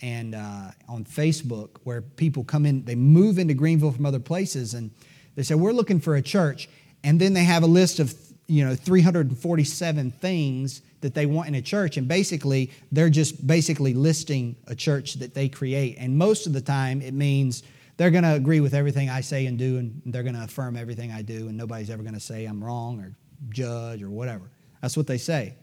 and 0.00 0.34
uh, 0.34 0.70
on 0.88 1.04
Facebook 1.04 1.70
where 1.84 2.02
people 2.02 2.44
come 2.44 2.66
in, 2.66 2.84
they 2.84 2.94
move 2.94 3.38
into 3.38 3.54
Greenville 3.54 3.92
from 3.92 4.06
other 4.06 4.20
places, 4.20 4.74
and 4.74 4.90
they 5.34 5.42
say, 5.42 5.54
We're 5.54 5.72
looking 5.72 6.00
for 6.00 6.16
a 6.16 6.22
church. 6.22 6.68
And 7.04 7.20
then 7.20 7.32
they 7.32 7.44
have 7.44 7.62
a 7.62 7.66
list 7.66 8.00
of 8.00 8.14
you 8.46 8.64
know 8.64 8.74
347 8.74 10.10
things 10.12 10.82
that 11.00 11.14
they 11.14 11.26
want 11.26 11.48
in 11.48 11.54
a 11.54 11.62
church. 11.62 11.96
And 11.96 12.08
basically 12.08 12.72
they're 12.90 13.10
just 13.10 13.46
basically 13.46 13.94
listing 13.94 14.56
a 14.66 14.74
church 14.74 15.14
that 15.14 15.34
they 15.34 15.48
create. 15.48 15.96
And 15.98 16.18
most 16.18 16.46
of 16.46 16.52
the 16.52 16.60
time 16.60 17.00
it 17.00 17.14
means 17.14 17.62
they're 17.96 18.10
going 18.10 18.24
to 18.24 18.34
agree 18.34 18.60
with 18.60 18.74
everything 18.74 19.10
i 19.10 19.20
say 19.20 19.46
and 19.46 19.58
do 19.58 19.78
and 19.78 20.00
they're 20.06 20.22
going 20.22 20.36
to 20.36 20.44
affirm 20.44 20.76
everything 20.76 21.10
i 21.10 21.20
do 21.20 21.48
and 21.48 21.56
nobody's 21.56 21.90
ever 21.90 22.02
going 22.04 22.14
to 22.14 22.20
say 22.20 22.44
i'm 22.44 22.62
wrong 22.62 23.00
or 23.00 23.12
judge 23.50 24.02
or 24.02 24.10
whatever. 24.10 24.50
That's 24.80 24.96
what 24.96 25.06
they 25.06 25.18
say 25.18 25.56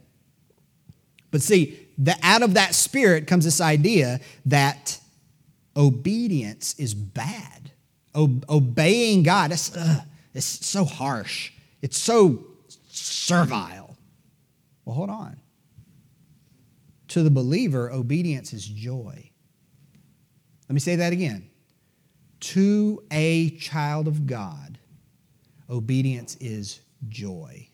but 1.36 1.42
see 1.42 1.78
the, 1.98 2.16
out 2.24 2.42
of 2.42 2.54
that 2.54 2.74
spirit 2.74 3.28
comes 3.28 3.44
this 3.44 3.60
idea 3.60 4.22
that 4.46 5.00
obedience 5.76 6.74
is 6.80 6.94
bad 6.94 7.72
o- 8.14 8.42
obeying 8.48 9.22
god 9.22 9.52
that's, 9.52 9.76
uh, 9.76 10.02
it's 10.34 10.46
so 10.66 10.86
harsh 10.86 11.52
it's 11.82 12.00
so 12.00 12.44
servile. 12.96 13.96
Well, 14.86 14.96
hold 14.96 15.10
on. 15.10 15.38
To 17.10 17.24
the 17.24 17.30
believer, 17.30 17.92
obedience 17.92 18.54
is 18.54 18.66
joy. 18.66 19.30
Let 20.68 20.74
me 20.74 20.80
say 20.80 20.96
that 20.96 21.14
again. 21.14 21.50
To 22.40 23.04
a 23.12 23.52
child 23.52 24.08
of 24.08 24.26
God, 24.26 24.80
obedience 25.70 26.36
is 26.38 26.82
joy. 27.08 27.70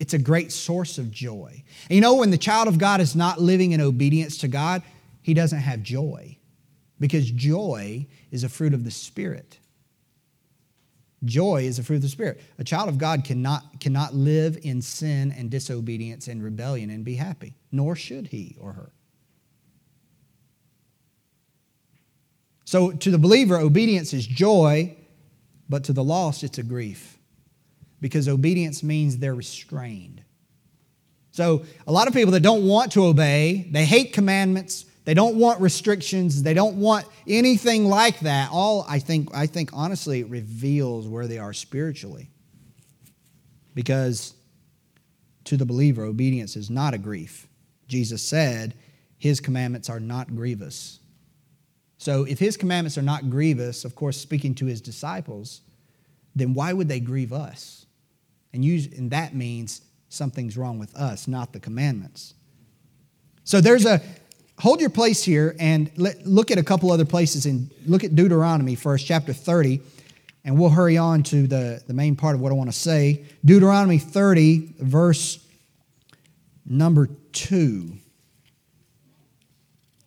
It's 0.00 0.14
a 0.14 0.18
great 0.18 0.50
source 0.50 0.96
of 0.96 1.10
joy. 1.10 1.62
And 1.88 1.94
you 1.94 2.00
know, 2.00 2.16
when 2.16 2.30
the 2.30 2.38
child 2.38 2.66
of 2.66 2.78
God 2.78 3.00
is 3.00 3.14
not 3.14 3.40
living 3.40 3.72
in 3.72 3.80
obedience 3.82 4.38
to 4.38 4.48
God, 4.48 4.82
he 5.22 5.34
doesn't 5.34 5.60
have 5.60 5.82
joy 5.82 6.38
because 6.98 7.30
joy 7.30 8.06
is 8.30 8.42
a 8.42 8.48
fruit 8.48 8.72
of 8.72 8.84
the 8.84 8.90
Spirit. 8.90 9.58
Joy 11.22 11.64
is 11.64 11.78
a 11.78 11.82
fruit 11.82 11.96
of 11.96 12.02
the 12.02 12.08
Spirit. 12.08 12.40
A 12.58 12.64
child 12.64 12.88
of 12.88 12.96
God 12.96 13.24
cannot, 13.24 13.78
cannot 13.78 14.14
live 14.14 14.58
in 14.62 14.80
sin 14.80 15.34
and 15.36 15.50
disobedience 15.50 16.28
and 16.28 16.42
rebellion 16.42 16.88
and 16.88 17.04
be 17.04 17.16
happy, 17.16 17.54
nor 17.70 17.94
should 17.94 18.28
he 18.28 18.56
or 18.58 18.72
her. 18.72 18.92
So, 22.64 22.92
to 22.92 23.10
the 23.10 23.18
believer, 23.18 23.58
obedience 23.58 24.14
is 24.14 24.26
joy, 24.26 24.96
but 25.68 25.84
to 25.84 25.92
the 25.92 26.04
lost, 26.04 26.42
it's 26.42 26.56
a 26.56 26.62
grief. 26.62 27.19
Because 28.00 28.28
obedience 28.28 28.82
means 28.82 29.18
they're 29.18 29.34
restrained. 29.34 30.22
So, 31.32 31.64
a 31.86 31.92
lot 31.92 32.08
of 32.08 32.14
people 32.14 32.32
that 32.32 32.40
don't 32.40 32.66
want 32.66 32.92
to 32.92 33.04
obey, 33.04 33.68
they 33.70 33.84
hate 33.84 34.12
commandments, 34.12 34.86
they 35.04 35.14
don't 35.14 35.36
want 35.36 35.60
restrictions. 35.60 36.42
They 36.42 36.54
don't 36.54 36.76
want 36.76 37.06
anything 37.26 37.86
like 37.86 38.20
that. 38.20 38.50
All 38.52 38.84
I 38.88 38.98
think, 38.98 39.30
I 39.34 39.46
think 39.46 39.70
honestly, 39.72 40.22
reveals 40.24 41.08
where 41.08 41.26
they 41.26 41.38
are 41.38 41.52
spiritually. 41.52 42.30
Because 43.74 44.34
to 45.44 45.56
the 45.56 45.66
believer, 45.66 46.04
obedience 46.04 46.54
is 46.56 46.70
not 46.70 46.94
a 46.94 46.98
grief. 46.98 47.48
Jesus 47.88 48.22
said, 48.22 48.74
His 49.18 49.40
commandments 49.40 49.88
are 49.88 50.00
not 50.00 50.36
grievous. 50.36 51.00
So 51.98 52.24
if 52.24 52.38
His 52.38 52.56
commandments 52.56 52.98
are 52.98 53.02
not 53.02 53.30
grievous, 53.30 53.84
of 53.84 53.94
course, 53.94 54.16
speaking 54.16 54.54
to 54.56 54.66
His 54.66 54.80
disciples, 54.80 55.62
then 56.36 56.54
why 56.54 56.72
would 56.72 56.88
they 56.88 57.00
grieve 57.00 57.32
us? 57.32 57.86
And, 58.52 58.64
use, 58.64 58.86
and 58.86 59.10
that 59.12 59.34
means 59.34 59.82
something's 60.08 60.56
wrong 60.56 60.78
with 60.78 60.94
us, 60.96 61.28
not 61.28 61.52
the 61.52 61.60
commandments. 61.60 62.34
So 63.44 63.60
there's 63.60 63.86
a 63.86 64.00
hold 64.58 64.80
your 64.80 64.90
place 64.90 65.24
here 65.24 65.56
and 65.58 65.90
let, 65.96 66.26
look 66.26 66.50
at 66.50 66.58
a 66.58 66.62
couple 66.62 66.92
other 66.92 67.04
places 67.04 67.46
and 67.46 67.70
look 67.86 68.04
at 68.04 68.14
Deuteronomy 68.14 68.74
first, 68.74 69.06
chapter 69.06 69.32
30, 69.32 69.80
and 70.44 70.58
we'll 70.58 70.70
hurry 70.70 70.98
on 70.98 71.22
to 71.24 71.46
the, 71.46 71.82
the 71.86 71.94
main 71.94 72.16
part 72.16 72.34
of 72.34 72.40
what 72.40 72.52
I 72.52 72.54
want 72.54 72.70
to 72.70 72.78
say. 72.78 73.24
Deuteronomy 73.44 73.98
30, 73.98 74.74
verse 74.80 75.44
number 76.66 77.08
2. 77.32 77.92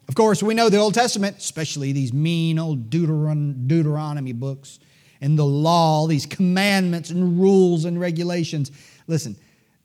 Of 0.07 0.15
course, 0.15 0.43
we 0.43 0.53
know 0.53 0.69
the 0.69 0.77
Old 0.77 0.93
Testament, 0.93 1.37
especially 1.37 1.91
these 1.91 2.13
mean 2.13 2.59
old 2.59 2.89
Deuteron- 2.89 3.67
Deuteronomy 3.67 4.33
books 4.33 4.79
and 5.23 5.39
the 5.39 5.45
law, 5.45 6.05
these 6.05 6.25
commandments 6.25 7.09
and 7.09 7.39
rules 7.39 7.85
and 7.85 7.97
regulations. 7.97 8.71
Listen, 9.07 9.37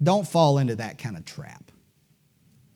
don't 0.03 0.27
fall 0.27 0.59
into 0.59 0.75
that 0.75 0.99
kind 0.99 1.17
of 1.17 1.25
trap. 1.25 1.71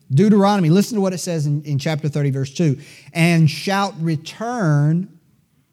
Deuteronomy, 0.09 0.69
listen 0.69 0.95
to 0.95 1.01
what 1.01 1.11
it 1.11 1.17
says 1.17 1.45
in, 1.45 1.61
in 1.63 1.77
chapter 1.77 2.07
30, 2.07 2.31
verse 2.31 2.53
2. 2.53 2.79
And 3.13 3.49
shalt 3.49 3.95
return, 3.99 5.19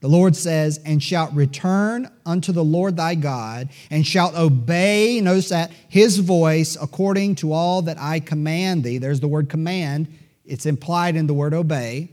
the 0.00 0.08
Lord 0.08 0.34
says, 0.34 0.80
and 0.84 1.00
shalt 1.00 1.32
return 1.32 2.10
unto 2.26 2.50
the 2.50 2.64
Lord 2.64 2.96
thy 2.96 3.14
God, 3.14 3.68
and 3.90 4.04
shalt 4.04 4.34
obey, 4.34 5.20
notice 5.20 5.50
that, 5.50 5.70
his 5.88 6.18
voice 6.18 6.76
according 6.80 7.36
to 7.36 7.52
all 7.52 7.82
that 7.82 8.00
I 8.00 8.18
command 8.18 8.82
thee. 8.82 8.98
There's 8.98 9.20
the 9.20 9.28
word 9.28 9.48
command, 9.48 10.08
it's 10.44 10.66
implied 10.66 11.14
in 11.14 11.28
the 11.28 11.34
word 11.34 11.54
obey. 11.54 12.10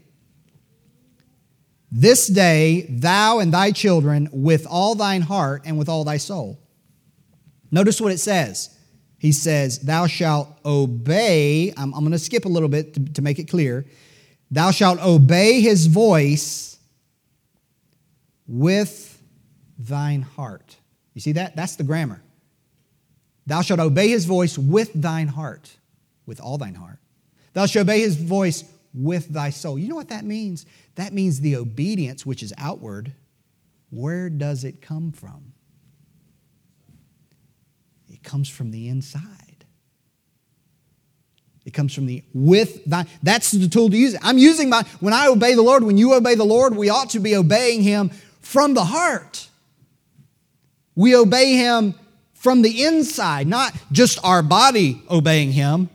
This 1.91 2.27
day, 2.27 2.85
thou 2.89 3.39
and 3.39 3.53
thy 3.53 3.71
children, 3.71 4.29
with 4.31 4.67
all 4.69 4.95
thine 4.95 5.21
heart 5.21 5.61
and 5.65 5.77
with 5.77 5.87
all 5.87 6.03
thy 6.03 6.17
soul. 6.17 6.59
Notice 7.71 8.01
what 8.01 8.11
it 8.11 8.19
says 8.19 8.77
he 9.17 9.31
says, 9.31 9.79
Thou 9.79 10.07
shalt 10.07 10.47
obey. 10.63 11.73
I'm, 11.75 11.93
I'm 11.93 12.01
going 12.01 12.11
to 12.11 12.19
skip 12.19 12.45
a 12.45 12.49
little 12.49 12.69
bit 12.69 12.93
to, 12.93 13.13
to 13.13 13.21
make 13.21 13.39
it 13.39 13.45
clear. 13.45 13.85
Thou 14.51 14.71
shalt 14.71 15.03
obey 15.03 15.61
his 15.61 15.87
voice 15.87 16.77
with 18.47 19.21
thine 19.77 20.21
heart. 20.21 20.77
You 21.13 21.21
see 21.21 21.33
that? 21.33 21.55
That's 21.55 21.75
the 21.75 21.83
grammar. 21.83 22.21
Thou 23.47 23.61
shalt 23.61 23.79
obey 23.79 24.09
his 24.09 24.25
voice 24.25 24.57
with 24.57 24.91
thine 24.93 25.27
heart, 25.27 25.75
with 26.25 26.39
all 26.39 26.57
thine 26.57 26.75
heart. 26.75 26.99
Thou 27.53 27.65
shalt 27.65 27.83
obey 27.83 28.01
his 28.01 28.15
voice 28.15 28.63
with 28.93 29.29
thy 29.29 29.49
soul. 29.49 29.77
You 29.77 29.89
know 29.89 29.95
what 29.95 30.09
that 30.09 30.25
means? 30.25 30.65
That 30.95 31.13
means 31.13 31.39
the 31.39 31.55
obedience 31.55 32.25
which 32.25 32.43
is 32.43 32.53
outward. 32.57 33.13
Where 33.89 34.29
does 34.29 34.63
it 34.63 34.81
come 34.81 35.11
from? 35.11 35.53
It 38.09 38.23
comes 38.23 38.49
from 38.49 38.71
the 38.71 38.87
inside. 38.89 39.47
It 41.65 41.73
comes 41.73 41.93
from 41.93 42.05
the 42.05 42.23
with 42.33 42.85
thy. 42.85 43.05
That's 43.21 43.51
the 43.51 43.67
tool 43.67 43.89
to 43.89 43.97
use. 43.97 44.15
I'm 44.21 44.37
using 44.37 44.69
my, 44.69 44.83
when 45.01 45.13
I 45.13 45.27
obey 45.27 45.53
the 45.53 45.61
Lord, 45.61 45.83
when 45.83 45.97
you 45.97 46.13
obey 46.13 46.35
the 46.35 46.45
Lord, 46.45 46.75
we 46.75 46.89
ought 46.89 47.09
to 47.09 47.19
be 47.19 47.35
obeying 47.35 47.81
Him 47.81 48.09
from 48.39 48.73
the 48.73 48.85
heart. 48.85 49.49
We 50.95 51.13
obey 51.13 51.57
Him 51.57 51.93
from 52.33 52.61
the 52.61 52.85
inside, 52.85 53.47
not 53.47 53.73
just 53.91 54.17
our 54.23 54.41
body 54.41 55.01
obeying 55.09 55.51
Him, 55.51 55.89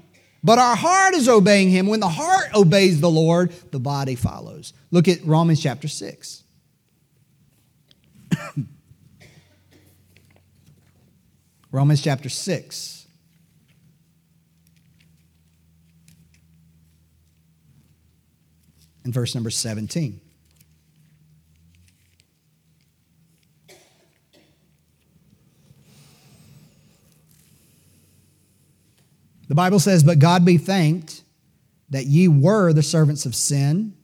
but 0.44 0.58
our 0.58 0.74
heart 0.76 1.14
is 1.14 1.28
obeying 1.28 1.70
Him. 1.70 1.86
When 1.86 2.00
the 2.00 2.08
heart 2.08 2.54
obeys 2.54 3.00
the 3.00 3.10
Lord, 3.10 3.52
the 3.70 3.78
body 3.78 4.14
follows. 4.16 4.72
Look 4.90 5.06
at 5.08 5.24
Romans 5.24 5.62
chapter 5.62 5.88
6. 5.88 6.42
Romans 11.70 12.02
chapter 12.02 12.28
6. 12.28 13.06
And 19.04 19.12
verse 19.12 19.34
number 19.34 19.50
17. 19.50 20.20
Bible 29.62 29.78
says, 29.78 30.02
But 30.02 30.18
God 30.18 30.44
be 30.44 30.58
thanked 30.58 31.22
that 31.90 32.06
ye 32.06 32.26
were 32.26 32.72
the 32.72 32.82
servants 32.82 33.26
of 33.26 33.36
sin, 33.36 33.94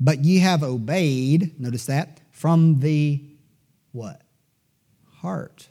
but 0.00 0.24
ye 0.24 0.38
have 0.38 0.62
obeyed, 0.62 1.60
notice 1.60 1.84
that, 1.84 2.22
from 2.30 2.80
the 2.80 3.22
what? 3.92 4.22
Heart. 5.16 5.68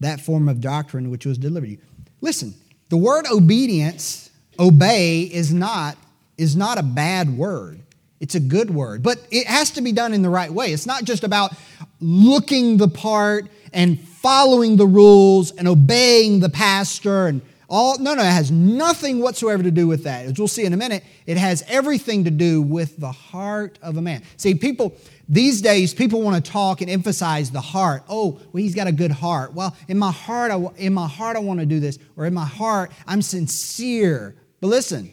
That 0.00 0.20
form 0.20 0.48
of 0.48 0.60
doctrine 0.60 1.08
which 1.08 1.24
was 1.24 1.38
delivered 1.38 1.68
you. 1.68 1.78
Listen, 2.20 2.52
the 2.88 2.96
word 2.96 3.26
obedience, 3.30 4.28
obey, 4.58 5.20
is 5.20 5.54
not, 5.54 5.96
is 6.36 6.56
not 6.56 6.78
a 6.78 6.82
bad 6.82 7.38
word. 7.38 7.80
It's 8.18 8.34
a 8.34 8.40
good 8.40 8.70
word, 8.70 9.04
but 9.04 9.24
it 9.30 9.46
has 9.46 9.70
to 9.72 9.82
be 9.82 9.92
done 9.92 10.12
in 10.12 10.22
the 10.22 10.30
right 10.30 10.52
way. 10.52 10.72
It's 10.72 10.86
not 10.86 11.04
just 11.04 11.22
about 11.22 11.52
looking 12.00 12.78
the 12.78 12.88
part 12.88 13.46
and 13.72 14.00
following 14.00 14.78
the 14.78 14.86
rules 14.86 15.52
and 15.52 15.68
obeying 15.68 16.40
the 16.40 16.50
pastor 16.50 17.28
and 17.28 17.40
all 17.72 17.98
no 17.98 18.12
no 18.12 18.22
it 18.22 18.26
has 18.26 18.50
nothing 18.50 19.20
whatsoever 19.20 19.62
to 19.62 19.70
do 19.70 19.88
with 19.88 20.04
that. 20.04 20.26
As 20.26 20.38
we'll 20.38 20.46
see 20.46 20.64
in 20.64 20.74
a 20.74 20.76
minute 20.76 21.02
it 21.24 21.38
has 21.38 21.64
everything 21.66 22.24
to 22.24 22.30
do 22.30 22.60
with 22.60 22.98
the 22.98 23.10
heart 23.10 23.78
of 23.80 23.96
a 23.96 24.02
man. 24.02 24.22
See 24.36 24.54
people 24.54 24.94
these 25.26 25.62
days 25.62 25.94
people 25.94 26.20
want 26.20 26.44
to 26.44 26.50
talk 26.50 26.82
and 26.82 26.90
emphasize 26.90 27.50
the 27.50 27.62
heart. 27.62 28.04
Oh 28.10 28.32
well 28.52 28.62
he's 28.62 28.74
got 28.74 28.88
a 28.88 28.92
good 28.92 29.10
heart. 29.10 29.54
Well 29.54 29.74
in 29.88 29.98
my 29.98 30.12
heart 30.12 30.52
I, 30.52 30.56
in 30.76 30.92
my 30.92 31.08
heart 31.08 31.36
i 31.36 31.40
want 31.40 31.60
to 31.60 31.66
do 31.66 31.80
this 31.80 31.98
or 32.14 32.26
in 32.26 32.34
my 32.34 32.44
heart 32.44 32.92
i'm 33.06 33.22
sincere. 33.22 34.36
But 34.60 34.66
listen 34.66 35.10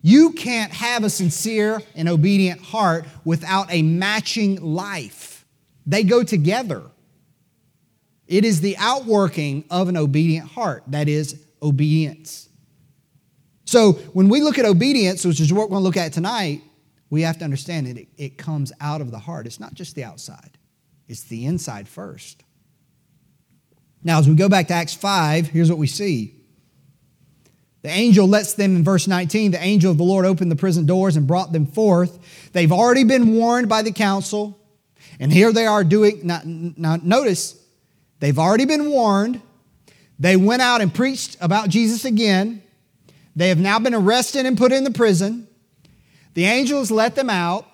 you 0.00 0.32
can't 0.34 0.72
have 0.72 1.02
a 1.02 1.10
sincere 1.10 1.82
and 1.96 2.08
obedient 2.08 2.60
heart 2.60 3.04
without 3.24 3.66
a 3.72 3.82
matching 3.82 4.62
life. 4.62 5.44
They 5.86 6.04
go 6.04 6.22
together 6.22 6.82
it 8.28 8.44
is 8.44 8.60
the 8.60 8.76
outworking 8.76 9.64
of 9.70 9.88
an 9.88 9.96
obedient 9.96 10.48
heart 10.50 10.84
that 10.88 11.08
is 11.08 11.44
obedience. 11.62 12.48
So 13.64 13.92
when 14.12 14.28
we 14.28 14.40
look 14.40 14.58
at 14.58 14.64
obedience, 14.64 15.24
which 15.24 15.40
is 15.40 15.52
what 15.52 15.62
we're 15.62 15.74
going 15.76 15.80
to 15.80 15.84
look 15.84 15.96
at 15.96 16.12
tonight, 16.12 16.62
we 17.10 17.22
have 17.22 17.38
to 17.38 17.44
understand 17.44 17.86
that 17.86 17.96
it, 17.96 18.08
it 18.18 18.38
comes 18.38 18.72
out 18.80 19.00
of 19.00 19.10
the 19.10 19.18
heart. 19.18 19.46
It's 19.46 19.58
not 19.58 19.74
just 19.74 19.94
the 19.94 20.04
outside, 20.04 20.58
it's 21.08 21.24
the 21.24 21.46
inside 21.46 21.88
first. 21.88 22.44
Now, 24.04 24.20
as 24.20 24.28
we 24.28 24.36
go 24.36 24.48
back 24.48 24.68
to 24.68 24.74
Acts 24.74 24.94
5, 24.94 25.48
here's 25.48 25.68
what 25.68 25.78
we 25.78 25.88
see. 25.88 26.34
The 27.82 27.88
angel 27.88 28.28
lets 28.28 28.54
them, 28.54 28.76
in 28.76 28.84
verse 28.84 29.08
19, 29.08 29.52
the 29.52 29.62
angel 29.62 29.90
of 29.90 29.98
the 29.98 30.04
Lord 30.04 30.24
opened 30.24 30.50
the 30.50 30.56
prison 30.56 30.86
doors 30.86 31.16
and 31.16 31.26
brought 31.26 31.52
them 31.52 31.66
forth. 31.66 32.50
They've 32.52 32.70
already 32.70 33.04
been 33.04 33.34
warned 33.34 33.68
by 33.68 33.82
the 33.82 33.92
council, 33.92 34.60
and 35.18 35.32
here 35.32 35.52
they 35.52 35.66
are 35.66 35.84
doing, 35.84 36.20
now, 36.24 36.40
now 36.44 36.96
notice, 37.02 37.60
they've 38.20 38.38
already 38.38 38.64
been 38.64 38.90
warned, 38.90 39.40
they 40.18 40.36
went 40.36 40.62
out 40.62 40.80
and 40.80 40.92
preached 40.92 41.36
about 41.40 41.68
Jesus 41.68 42.04
again. 42.04 42.62
They 43.36 43.48
have 43.50 43.58
now 43.58 43.78
been 43.78 43.94
arrested 43.94 44.46
and 44.46 44.58
put 44.58 44.72
in 44.72 44.84
the 44.84 44.90
prison. 44.90 45.46
The 46.34 46.44
angels 46.44 46.90
let 46.90 47.14
them 47.14 47.30
out, 47.30 47.66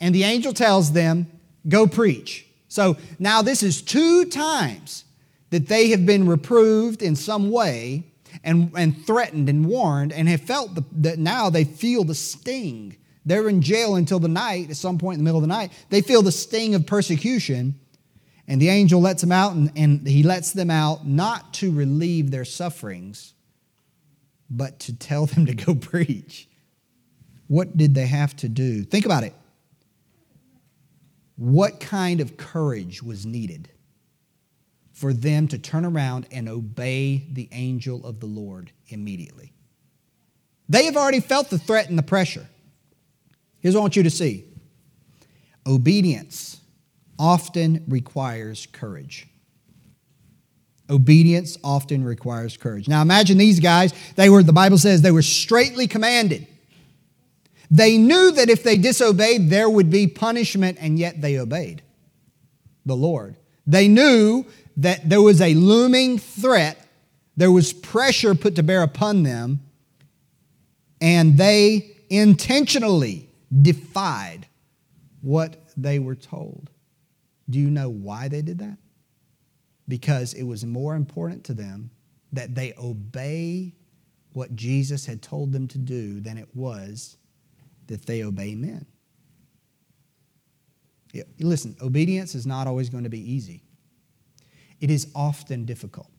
and 0.00 0.14
the 0.14 0.24
angel 0.24 0.52
tells 0.52 0.92
them, 0.92 1.26
Go 1.68 1.86
preach. 1.86 2.46
So 2.68 2.96
now 3.18 3.42
this 3.42 3.62
is 3.62 3.82
two 3.82 4.26
times 4.26 5.04
that 5.50 5.68
they 5.68 5.88
have 5.90 6.04
been 6.04 6.26
reproved 6.28 7.02
in 7.02 7.16
some 7.16 7.50
way 7.50 8.04
and, 8.44 8.70
and 8.76 9.06
threatened 9.06 9.48
and 9.48 9.66
warned 9.66 10.12
and 10.12 10.28
have 10.28 10.42
felt 10.42 10.74
the, 10.74 10.84
that 10.92 11.18
now 11.18 11.50
they 11.50 11.64
feel 11.64 12.04
the 12.04 12.14
sting. 12.14 12.96
They're 13.24 13.48
in 13.48 13.62
jail 13.62 13.96
until 13.96 14.18
the 14.18 14.28
night, 14.28 14.70
at 14.70 14.76
some 14.76 14.98
point 14.98 15.18
in 15.18 15.24
the 15.24 15.24
middle 15.24 15.38
of 15.38 15.42
the 15.42 15.48
night. 15.48 15.72
They 15.90 16.00
feel 16.00 16.22
the 16.22 16.32
sting 16.32 16.74
of 16.74 16.86
persecution. 16.86 17.78
And 18.48 18.60
the 18.60 18.68
angel 18.68 19.00
lets 19.00 19.22
them 19.22 19.32
out, 19.32 19.54
and, 19.54 19.72
and 19.76 20.06
he 20.06 20.22
lets 20.22 20.52
them 20.52 20.70
out 20.70 21.06
not 21.06 21.52
to 21.54 21.72
relieve 21.72 22.30
their 22.30 22.44
sufferings, 22.44 23.34
but 24.48 24.78
to 24.80 24.96
tell 24.96 25.26
them 25.26 25.46
to 25.46 25.54
go 25.54 25.74
preach. 25.80 26.48
What 27.48 27.76
did 27.76 27.94
they 27.94 28.06
have 28.06 28.36
to 28.36 28.48
do? 28.48 28.84
Think 28.84 29.04
about 29.04 29.24
it. 29.24 29.34
What 31.36 31.80
kind 31.80 32.20
of 32.20 32.36
courage 32.36 33.02
was 33.02 33.26
needed 33.26 33.68
for 34.92 35.12
them 35.12 35.48
to 35.48 35.58
turn 35.58 35.84
around 35.84 36.26
and 36.30 36.48
obey 36.48 37.26
the 37.30 37.48
angel 37.52 38.06
of 38.06 38.20
the 38.20 38.26
Lord 38.26 38.72
immediately? 38.88 39.52
They 40.68 40.84
have 40.86 40.96
already 40.96 41.20
felt 41.20 41.50
the 41.50 41.58
threat 41.58 41.88
and 41.88 41.98
the 41.98 42.02
pressure. 42.02 42.46
Here's 43.60 43.74
what 43.74 43.80
I 43.80 43.82
want 43.82 43.96
you 43.96 44.02
to 44.04 44.10
see 44.10 44.44
obedience 45.66 46.60
often 47.18 47.84
requires 47.88 48.66
courage. 48.72 49.26
Obedience 50.88 51.58
often 51.64 52.04
requires 52.04 52.56
courage. 52.56 52.88
Now 52.88 53.02
imagine 53.02 53.38
these 53.38 53.60
guys, 53.60 53.92
they 54.14 54.28
were, 54.30 54.42
the 54.42 54.52
Bible 54.52 54.78
says, 54.78 55.02
they 55.02 55.10
were 55.10 55.22
straightly 55.22 55.88
commanded. 55.88 56.46
They 57.70 57.98
knew 57.98 58.30
that 58.32 58.48
if 58.48 58.62
they 58.62 58.76
disobeyed, 58.76 59.50
there 59.50 59.68
would 59.68 59.90
be 59.90 60.06
punishment, 60.06 60.78
and 60.80 60.98
yet 60.98 61.20
they 61.20 61.38
obeyed 61.38 61.82
the 62.84 62.96
Lord. 62.96 63.36
They 63.66 63.88
knew 63.88 64.46
that 64.76 65.08
there 65.08 65.22
was 65.22 65.40
a 65.40 65.54
looming 65.54 66.18
threat, 66.18 66.80
there 67.36 67.50
was 67.50 67.72
pressure 67.72 68.34
put 68.34 68.54
to 68.56 68.62
bear 68.62 68.82
upon 68.82 69.24
them, 69.24 69.60
and 71.00 71.36
they 71.36 71.96
intentionally 72.08 73.28
defied 73.62 74.46
what 75.20 75.56
they 75.76 75.98
were 75.98 76.14
told. 76.14 76.70
Do 77.48 77.58
you 77.58 77.70
know 77.70 77.88
why 77.88 78.28
they 78.28 78.42
did 78.42 78.58
that? 78.58 78.78
Because 79.88 80.32
it 80.34 80.42
was 80.42 80.64
more 80.64 80.96
important 80.96 81.44
to 81.44 81.54
them 81.54 81.90
that 82.32 82.54
they 82.54 82.74
obey 82.76 83.74
what 84.32 84.54
Jesus 84.56 85.06
had 85.06 85.22
told 85.22 85.52
them 85.52 85.68
to 85.68 85.78
do 85.78 86.20
than 86.20 86.38
it 86.38 86.48
was 86.54 87.16
that 87.86 88.06
they 88.06 88.22
obey 88.22 88.54
men. 88.54 88.86
Listen, 91.38 91.76
obedience 91.80 92.34
is 92.34 92.46
not 92.46 92.66
always 92.66 92.90
going 92.90 93.04
to 93.04 93.10
be 93.10 93.32
easy. 93.32 93.62
It 94.80 94.90
is 94.90 95.10
often 95.14 95.64
difficult. 95.64 96.10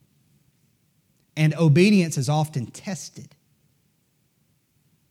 And 1.36 1.54
obedience 1.56 2.18
is 2.18 2.30
often 2.30 2.66
tested. 2.68 3.36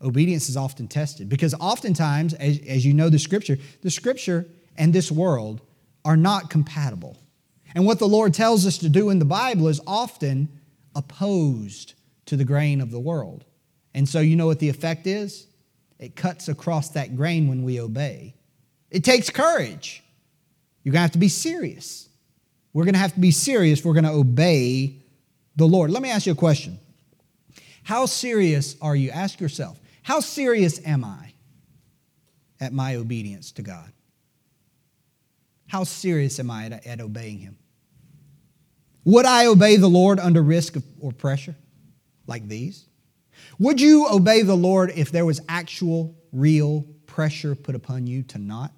Obedience 0.02 0.48
is 0.48 0.56
often 0.56 0.88
tested 0.88 1.28
because 1.28 1.54
oftentimes, 1.54 2.34
as, 2.34 2.58
as 2.66 2.84
you 2.84 2.92
know 2.92 3.08
the 3.08 3.18
scripture, 3.18 3.58
the 3.82 3.90
scripture 3.90 4.48
and 4.76 4.92
this 4.92 5.12
world 5.12 5.60
are 6.06 6.16
not 6.16 6.48
compatible. 6.48 7.18
And 7.74 7.84
what 7.84 7.98
the 7.98 8.06
Lord 8.06 8.32
tells 8.32 8.64
us 8.64 8.78
to 8.78 8.88
do 8.88 9.10
in 9.10 9.18
the 9.18 9.24
Bible 9.24 9.66
is 9.68 9.80
often 9.86 10.48
opposed 10.94 11.94
to 12.26 12.36
the 12.36 12.44
grain 12.44 12.80
of 12.80 12.90
the 12.90 13.00
world. 13.00 13.44
And 13.92 14.08
so, 14.08 14.20
you 14.20 14.36
know 14.36 14.46
what 14.46 14.60
the 14.60 14.68
effect 14.68 15.06
is? 15.06 15.48
It 15.98 16.14
cuts 16.14 16.48
across 16.48 16.90
that 16.90 17.16
grain 17.16 17.48
when 17.48 17.64
we 17.64 17.80
obey. 17.80 18.34
It 18.90 19.02
takes 19.02 19.30
courage. 19.30 20.02
You're 20.82 20.92
going 20.92 21.00
to 21.00 21.02
have 21.02 21.12
to 21.12 21.18
be 21.18 21.28
serious. 21.28 22.08
We're 22.72 22.84
going 22.84 22.94
to 22.94 23.00
have 23.00 23.14
to 23.14 23.20
be 23.20 23.32
serious 23.32 23.84
we're 23.84 23.94
going 23.94 24.04
to 24.04 24.12
obey 24.12 25.02
the 25.56 25.66
Lord. 25.66 25.90
Let 25.90 26.02
me 26.02 26.10
ask 26.10 26.26
you 26.26 26.32
a 26.32 26.36
question. 26.36 26.78
How 27.82 28.06
serious 28.06 28.76
are 28.80 28.94
you? 28.94 29.10
Ask 29.10 29.40
yourself, 29.40 29.80
how 30.02 30.20
serious 30.20 30.80
am 30.86 31.04
I 31.04 31.32
at 32.60 32.72
my 32.72 32.94
obedience 32.94 33.50
to 33.52 33.62
God? 33.62 33.90
How 35.66 35.84
serious 35.84 36.38
am 36.38 36.50
I 36.50 36.66
at, 36.66 36.86
at 36.86 37.00
obeying 37.00 37.38
Him? 37.38 37.58
Would 39.04 39.26
I 39.26 39.46
obey 39.46 39.76
the 39.76 39.88
Lord 39.88 40.18
under 40.18 40.42
risk 40.42 40.76
of, 40.76 40.84
or 41.00 41.12
pressure 41.12 41.54
like 42.26 42.48
these? 42.48 42.86
Would 43.58 43.80
you 43.80 44.08
obey 44.08 44.42
the 44.42 44.56
Lord 44.56 44.92
if 44.94 45.12
there 45.12 45.24
was 45.24 45.40
actual, 45.48 46.16
real 46.32 46.84
pressure 47.06 47.54
put 47.54 47.74
upon 47.74 48.06
you 48.06 48.22
to 48.24 48.38
not? 48.38 48.72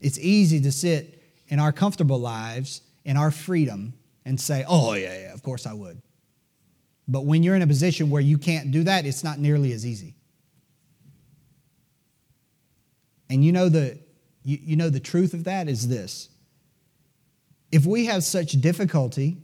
It's 0.00 0.18
easy 0.18 0.60
to 0.62 0.72
sit 0.72 1.22
in 1.48 1.58
our 1.58 1.72
comfortable 1.72 2.18
lives, 2.18 2.82
in 3.04 3.16
our 3.16 3.30
freedom, 3.30 3.94
and 4.24 4.40
say, 4.40 4.64
oh, 4.66 4.94
yeah, 4.94 5.18
yeah, 5.18 5.32
of 5.32 5.42
course 5.42 5.66
I 5.66 5.72
would. 5.72 6.00
But 7.08 7.24
when 7.24 7.42
you're 7.42 7.56
in 7.56 7.62
a 7.62 7.66
position 7.66 8.10
where 8.10 8.22
you 8.22 8.38
can't 8.38 8.70
do 8.70 8.84
that, 8.84 9.06
it's 9.06 9.24
not 9.24 9.38
nearly 9.38 9.72
as 9.72 9.84
easy. 9.84 10.14
And 13.28 13.44
you 13.44 13.52
know 13.52 13.68
the 13.68 13.98
you, 14.44 14.58
you 14.60 14.76
know, 14.76 14.90
the 14.90 15.00
truth 15.00 15.34
of 15.34 15.44
that 15.44 15.68
is 15.68 15.88
this 15.88 16.28
if 17.70 17.86
we 17.86 18.04
have 18.06 18.22
such 18.22 18.52
difficulty 18.52 19.38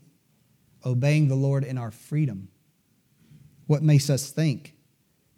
obeying 0.85 1.29
the 1.29 1.35
Lord 1.35 1.65
in 1.65 1.79
our 1.79 1.91
freedom, 1.91 2.49
what 3.67 3.83
makes 3.83 4.11
us 4.11 4.31
think 4.31 4.75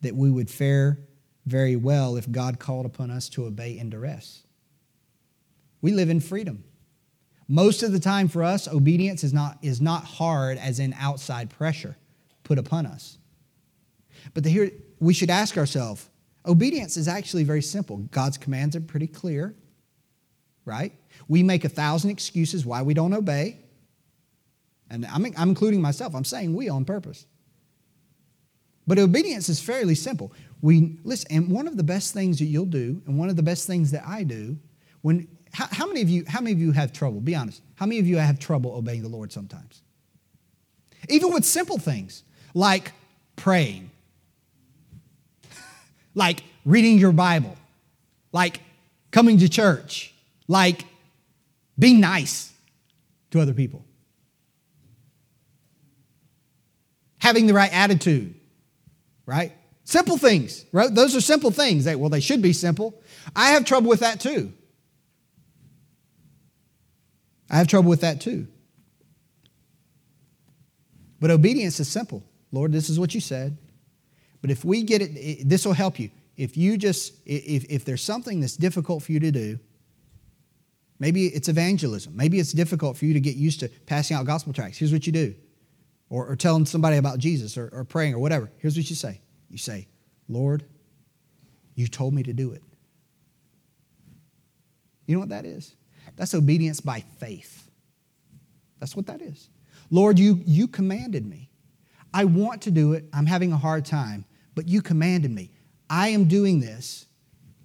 that 0.03 0.15
we 0.15 0.31
would 0.31 0.51
fare 0.51 0.99
very 1.47 1.77
well 1.77 2.17
if 2.17 2.31
God 2.31 2.59
called 2.59 2.87
upon 2.87 3.11
us 3.11 3.29
to 3.31 3.47
obey 3.47 3.79
in 3.79 3.91
duress? 3.91 4.43
We 5.81 5.93
live 5.93 6.11
in 6.11 6.21
freedom. 6.21 6.65
Most 7.49 7.83
of 7.83 7.93
the 7.93 8.01
time 8.01 8.29
for 8.29 8.43
us, 8.43 8.69
obedience 8.69 9.25
is 9.25 9.33
not, 9.33 9.59
is 9.63 9.81
not 9.81 10.05
hard 10.05 10.59
as 10.59 10.79
in 10.79 10.95
outside 10.99 11.51
pressure 11.51 11.97
put 12.45 12.59
upon 12.59 12.87
us. 12.87 13.19
But 14.35 14.45
the, 14.45 14.51
here, 14.51 14.71
we 14.99 15.15
should 15.15 15.31
ask 15.31 15.57
ourselves 15.57 16.10
Obedience 16.47 16.97
is 16.97 17.09
actually 17.09 17.45
very 17.45 17.63
simple. 17.63 17.99
God's 17.99 18.39
commands 18.39 18.75
are 18.75 18.81
pretty 18.81 19.07
clear, 19.07 19.55
right? 20.65 20.93
We 21.29 21.43
make 21.43 21.65
a 21.65 21.69
thousand 21.69 22.11
excuses 22.11 22.65
why 22.65 22.83
we 22.83 22.95
don't 22.95 23.13
obey. 23.13 23.59
And 24.91 25.07
I'm, 25.07 25.25
I'm 25.37 25.51
including 25.51 25.81
myself. 25.81 26.15
I'm 26.15 26.25
saying 26.25 26.55
we 26.55 26.69
on 26.69 26.85
purpose. 26.85 27.27
But 28.87 28.99
obedience 28.99 29.49
is 29.49 29.61
fairly 29.61 29.95
simple. 29.95 30.33
We 30.63 30.99
listen, 31.05 31.29
and 31.31 31.51
one 31.51 31.69
of 31.69 31.77
the 31.77 31.83
best 31.83 32.13
things 32.13 32.39
that 32.39 32.47
you'll 32.47 32.65
do, 32.65 33.01
and 33.07 33.19
one 33.19 33.29
of 33.29 33.37
the 33.37 33.43
best 33.43 33.67
things 33.67 33.93
that 33.93 34.03
I 34.07 34.25
do, 34.25 34.59
when 35.03 35.29
how, 35.53 35.67
how, 35.71 35.87
many 35.87 36.03
of 36.03 36.09
you 36.09 36.25
how 36.27 36.41
many 36.41 36.53
of 36.53 36.61
you 36.61 36.73
have 36.73 36.93
trouble? 36.93 37.21
Be 37.21 37.35
honest. 37.35 37.63
How 37.77 37.87
many 37.87 37.99
of 38.01 38.07
you 38.07 38.17
have 38.17 38.39
trouble 38.39 38.75
obeying 38.75 39.03
the 39.03 39.09
Lord 39.09 39.33
sometimes? 39.33 39.83
Even 41.09 41.33
with 41.33 41.45
simple 41.45 41.79
things 41.79 42.25
like 42.55 42.93
praying, 43.37 43.90
like 46.15 46.43
reading 46.65 46.99
your 46.99 47.13
Bible, 47.13 47.57
like 48.33 48.61
coming 49.11 49.39
to 49.39 49.49
church, 49.49 50.15
like 50.49 50.85
being 51.79 52.01
nice 52.01 52.53
to 53.31 53.41
other 53.41 53.55
people, 53.55 53.85
having 57.19 57.47
the 57.47 57.55
right 57.55 57.73
attitude, 57.73 58.35
right? 59.27 59.53
Simple 59.85 60.19
things, 60.19 60.65
right? 60.73 60.95
Those 60.95 61.17
are 61.17 61.21
simple 61.21 61.51
things. 61.51 61.85
They, 61.85 61.97
well, 61.97 62.11
they 62.11 62.21
should 62.21 62.43
be 62.43 62.53
simple. 62.53 63.01
I 63.35 63.51
have 63.51 63.65
trouble 63.65 63.89
with 63.89 64.01
that 64.01 64.21
too. 64.21 64.53
I 67.51 67.57
have 67.57 67.67
trouble 67.67 67.91
with 67.91 68.03
that 68.03 68.21
too. 68.21 68.47
But 71.21 71.31
obedience 71.31 71.81
is 71.81 71.89
simple. 71.89 72.23
Lord, 72.53 72.73
this 72.73 72.89
is 72.89 72.99
what 72.99 73.15
you 73.15 73.21
said. 73.21 73.59
But 74.41 74.51
if 74.51 74.65
we 74.65 74.83
get 74.83 75.03
it, 75.03 75.49
this 75.49 75.65
will 75.65 75.73
help 75.73 75.99
you. 75.99 76.11
If 76.37 76.57
you 76.57 76.79
just, 76.79 77.15
if, 77.27 77.65
if 77.69 77.85
there's 77.85 78.03
something 78.03 78.41
that's 78.41 78.57
difficult 78.57 79.03
for 79.03 79.13
you 79.13 79.21
to 79.21 79.31
do, 79.31 79.59
maybe 80.99 81.27
it's 81.27 81.49
evangelism. 81.49 82.17
Maybe 82.17 82.39
it's 82.39 82.53
difficult 82.53 82.97
for 82.97 83.05
you 83.05 83.13
to 83.15 83.21
get 83.21 83.37
used 83.37 83.61
to 83.61 83.69
passing 83.87 84.17
out 84.17 84.25
gospel 84.25 84.53
tracts. 84.53 84.79
Here's 84.79 84.93
what 84.93 85.07
you 85.07 85.13
do. 85.13 85.35
Or, 86.09 86.27
or 86.27 86.37
telling 86.37 86.67
somebody 86.67 86.97
about 86.97 87.19
Jesus 87.19 87.57
or, 87.57 87.69
or 87.73 87.85
praying 87.85 88.15
or 88.15 88.19
whatever. 88.19 88.51
Here's 88.59 88.77
what 88.77 88.89
you 88.89 88.97
say 88.97 89.21
you 89.49 89.59
say, 89.59 89.89
Lord, 90.29 90.65
you 91.75 91.87
told 91.89 92.15
me 92.15 92.23
to 92.23 92.33
do 92.33 92.53
it. 92.53 92.63
You 95.07 95.15
know 95.15 95.21
what 95.21 95.31
that 95.31 95.45
is? 95.45 95.75
That's 96.17 96.35
obedience 96.35 96.81
by 96.81 97.01
faith. 97.19 97.69
That's 98.79 98.97
what 98.97 99.07
that 99.07 99.21
is. 99.21 99.49
Lord, 99.91 100.19
you, 100.19 100.41
you 100.47 100.69
commanded 100.69 101.27
me. 101.27 101.51
I 102.15 102.25
want 102.25 102.63
to 102.63 102.71
do 102.71 102.93
it. 102.93 103.05
I'm 103.13 103.27
having 103.27 103.53
a 103.53 103.57
hard 103.57 103.85
time, 103.85 104.25
but 104.55 104.69
you 104.69 104.83
commanded 104.83 105.31
me. 105.31 105.51
I 105.89 106.09
am 106.09 106.27
doing 106.27 106.61
this. 106.61 107.07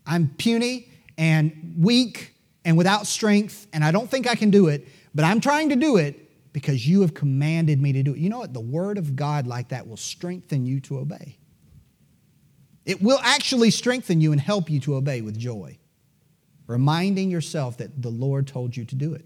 I'm 0.06 0.30
puny 0.38 0.90
and 1.18 1.76
weak 1.78 2.34
and 2.64 2.78
without 2.78 3.08
strength, 3.08 3.68
and 3.74 3.84
I 3.84 3.92
don't 3.92 4.10
think 4.10 4.28
I 4.28 4.36
can 4.36 4.50
do 4.50 4.68
it, 4.68 4.88
but 5.14 5.24
I'm 5.24 5.40
trying 5.40 5.70
to 5.70 5.76
do 5.76 5.98
it 5.98 6.52
because 6.52 6.88
you 6.88 7.02
have 7.02 7.14
commanded 7.14 7.82
me 7.82 7.94
to 7.94 8.04
do 8.04 8.14
it. 8.14 8.18
You 8.18 8.30
know 8.30 8.40
what? 8.40 8.54
The 8.54 8.60
word 8.60 8.98
of 8.98 9.16
God 9.16 9.46
like 9.46 9.70
that 9.70 9.88
will 9.88 9.98
strengthen 9.98 10.66
you 10.66 10.80
to 10.82 11.00
obey. 11.00 11.38
It 12.86 13.02
will 13.02 13.20
actually 13.24 13.72
strengthen 13.72 14.22
you 14.22 14.32
and 14.32 14.40
help 14.40 14.70
you 14.70 14.80
to 14.82 14.96
obey 14.96 15.22
with 15.22 15.38
joy, 15.38 15.78
reminding 16.68 17.30
yourself 17.30 17.78
that 17.78 18.02
the 18.02 18.10
Lord 18.10 18.48
told 18.48 18.78
you 18.78 18.86
to 18.86 18.96
do 18.96 19.14
it. 19.14 19.26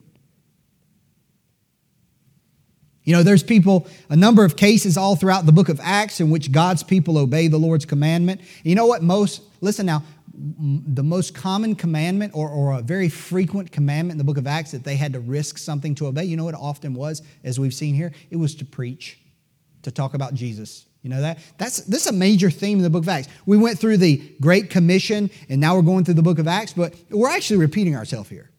You 3.03 3.15
know, 3.15 3.23
there's 3.23 3.43
people, 3.43 3.87
a 4.09 4.15
number 4.15 4.45
of 4.45 4.55
cases 4.55 4.97
all 4.97 5.15
throughout 5.15 5.45
the 5.45 5.51
book 5.51 5.69
of 5.69 5.79
Acts 5.81 6.19
in 6.19 6.29
which 6.29 6.51
God's 6.51 6.83
people 6.83 7.17
obey 7.17 7.47
the 7.47 7.57
Lord's 7.57 7.85
commandment. 7.85 8.41
You 8.63 8.75
know 8.75 8.85
what 8.85 9.01
most, 9.01 9.41
listen 9.61 9.85
now, 9.85 10.03
the 10.33 11.03
most 11.03 11.33
common 11.33 11.75
commandment 11.75 12.33
or, 12.35 12.49
or 12.49 12.77
a 12.77 12.81
very 12.81 13.09
frequent 13.09 13.71
commandment 13.71 14.13
in 14.13 14.17
the 14.17 14.23
book 14.23 14.37
of 14.37 14.47
Acts 14.47 14.71
that 14.71 14.83
they 14.83 14.95
had 14.95 15.13
to 15.13 15.19
risk 15.19 15.57
something 15.57 15.95
to 15.95 16.07
obey, 16.07 16.23
you 16.23 16.37
know 16.37 16.45
what 16.45 16.53
it 16.53 16.59
often 16.61 16.93
was, 16.93 17.21
as 17.43 17.59
we've 17.59 17.73
seen 17.73 17.93
here? 17.95 18.13
It 18.29 18.37
was 18.37 18.55
to 18.55 18.65
preach, 18.65 19.19
to 19.83 19.91
talk 19.91 20.13
about 20.13 20.33
Jesus. 20.33 20.85
You 21.01 21.09
know 21.09 21.21
that? 21.21 21.39
That's 21.57 21.77
this 21.81 22.05
is 22.05 22.07
a 22.07 22.13
major 22.13 22.49
theme 22.49 22.77
in 22.77 22.83
the 22.83 22.89
book 22.89 23.03
of 23.03 23.09
Acts. 23.09 23.29
We 23.45 23.57
went 23.57 23.79
through 23.79 23.97
the 23.97 24.17
Great 24.41 24.69
Commission 24.69 25.29
and 25.47 25.61
now 25.61 25.75
we're 25.75 25.81
going 25.81 26.03
through 26.03 26.15
the 26.15 26.21
book 26.21 26.39
of 26.39 26.47
Acts, 26.47 26.73
but 26.73 26.93
we're 27.09 27.29
actually 27.29 27.57
repeating 27.57 27.95
ourselves 27.95 28.29
here. 28.29 28.49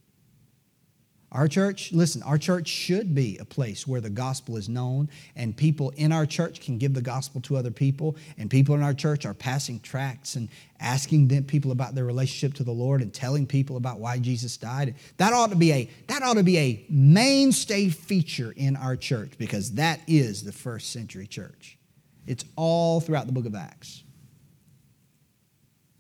Our 1.32 1.46
church, 1.46 1.92
listen, 1.92 2.24
our 2.24 2.38
church 2.38 2.66
should 2.66 3.14
be 3.14 3.38
a 3.38 3.44
place 3.44 3.86
where 3.86 4.00
the 4.00 4.10
gospel 4.10 4.56
is 4.56 4.68
known 4.68 5.08
and 5.36 5.56
people 5.56 5.90
in 5.90 6.10
our 6.10 6.26
church 6.26 6.60
can 6.60 6.76
give 6.76 6.92
the 6.92 7.02
gospel 7.02 7.40
to 7.42 7.56
other 7.56 7.70
people 7.70 8.16
and 8.36 8.50
people 8.50 8.74
in 8.74 8.82
our 8.82 8.94
church 8.94 9.24
are 9.24 9.34
passing 9.34 9.78
tracts 9.78 10.34
and 10.34 10.48
asking 10.80 11.28
them, 11.28 11.44
people 11.44 11.70
about 11.70 11.94
their 11.94 12.04
relationship 12.04 12.54
to 12.56 12.64
the 12.64 12.72
Lord 12.72 13.00
and 13.00 13.14
telling 13.14 13.46
people 13.46 13.76
about 13.76 14.00
why 14.00 14.18
Jesus 14.18 14.56
died. 14.56 14.96
That 15.18 15.32
ought 15.32 15.50
to 15.50 15.56
be 15.56 15.72
a 15.72 15.90
that 16.08 16.22
ought 16.22 16.34
to 16.34 16.42
be 16.42 16.58
a 16.58 16.84
mainstay 16.88 17.90
feature 17.90 18.52
in 18.56 18.74
our 18.74 18.96
church 18.96 19.32
because 19.38 19.72
that 19.74 20.00
is 20.08 20.42
the 20.42 20.52
first 20.52 20.92
century 20.92 21.28
church. 21.28 21.78
It's 22.26 22.44
all 22.56 23.00
throughout 23.00 23.26
the 23.26 23.32
book 23.32 23.46
of 23.46 23.54
Acts. 23.54 24.02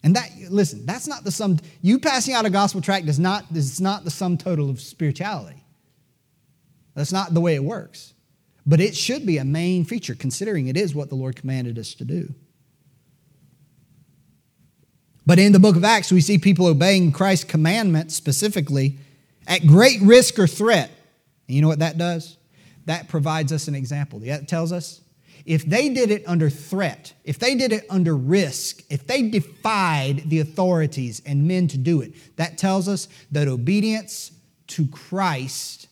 And 0.02 0.16
that, 0.16 0.30
listen, 0.48 0.86
that's 0.86 1.06
not 1.06 1.24
the 1.24 1.30
sum. 1.30 1.58
You 1.82 1.98
passing 1.98 2.34
out 2.34 2.46
a 2.46 2.50
gospel 2.50 2.80
tract 2.80 3.06
does 3.06 3.18
not, 3.18 3.44
is 3.54 3.80
not 3.80 4.04
the 4.04 4.10
sum 4.10 4.38
total 4.38 4.70
of 4.70 4.80
spirituality. 4.80 5.62
That's 6.94 7.12
not 7.12 7.34
the 7.34 7.40
way 7.40 7.54
it 7.54 7.64
works. 7.64 8.14
But 8.66 8.80
it 8.80 8.96
should 8.96 9.26
be 9.26 9.38
a 9.38 9.44
main 9.44 9.84
feature, 9.84 10.14
considering 10.14 10.68
it 10.68 10.76
is 10.76 10.94
what 10.94 11.08
the 11.08 11.14
Lord 11.14 11.36
commanded 11.36 11.78
us 11.78 11.94
to 11.94 12.04
do. 12.04 12.34
But 15.26 15.38
in 15.38 15.52
the 15.52 15.58
book 15.58 15.76
of 15.76 15.84
Acts, 15.84 16.10
we 16.10 16.20
see 16.20 16.38
people 16.38 16.66
obeying 16.66 17.12
Christ's 17.12 17.44
commandment 17.44 18.10
specifically 18.10 18.98
at 19.46 19.66
great 19.66 20.00
risk 20.00 20.38
or 20.38 20.46
threat. 20.46 20.90
And 21.46 21.54
you 21.54 21.62
know 21.62 21.68
what 21.68 21.80
that 21.80 21.98
does? 21.98 22.36
That 22.86 23.08
provides 23.08 23.52
us 23.52 23.68
an 23.68 23.74
example. 23.74 24.18
That 24.20 24.48
tells 24.48 24.72
us 24.72 25.00
if 25.44 25.64
they 25.64 25.88
did 25.88 26.10
it 26.10 26.22
under 26.26 26.50
threat, 26.50 27.12
if 27.24 27.38
they 27.38 27.54
did 27.54 27.72
it 27.72 27.84
under 27.90 28.16
risk, 28.16 28.82
if 28.90 29.06
they 29.06 29.28
defied 29.28 30.28
the 30.28 30.40
authorities 30.40 31.22
and 31.24 31.46
men 31.46 31.68
to 31.68 31.78
do 31.78 32.00
it, 32.00 32.36
that 32.36 32.58
tells 32.58 32.88
us 32.88 33.08
that 33.30 33.48
obedience 33.48 34.32
to 34.68 34.86
Christ 34.86 35.88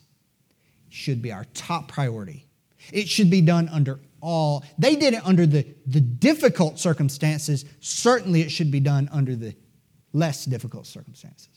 should 0.89 1.23
be 1.23 1.33
our 1.33 1.47
top 1.55 1.89
priority. 1.89 2.47
It 2.93 3.09
should 3.09 3.31
be 3.31 3.41
done 3.41 3.69
under 3.69 4.01
all. 4.21 4.65
They 4.79 4.97
did 4.97 5.15
it 5.15 5.25
under 5.25 5.47
the, 5.47 5.67
the 5.87 6.01
difficult 6.01 6.79
circumstances. 6.79 7.65
Certainly, 7.81 8.43
it 8.43 8.51
should 8.51 8.71
be 8.71 8.81
done 8.81 9.09
under 9.13 9.37
the 9.37 9.55
less 10.13 10.45
difficult 10.45 10.87
circumstances. 10.87 11.49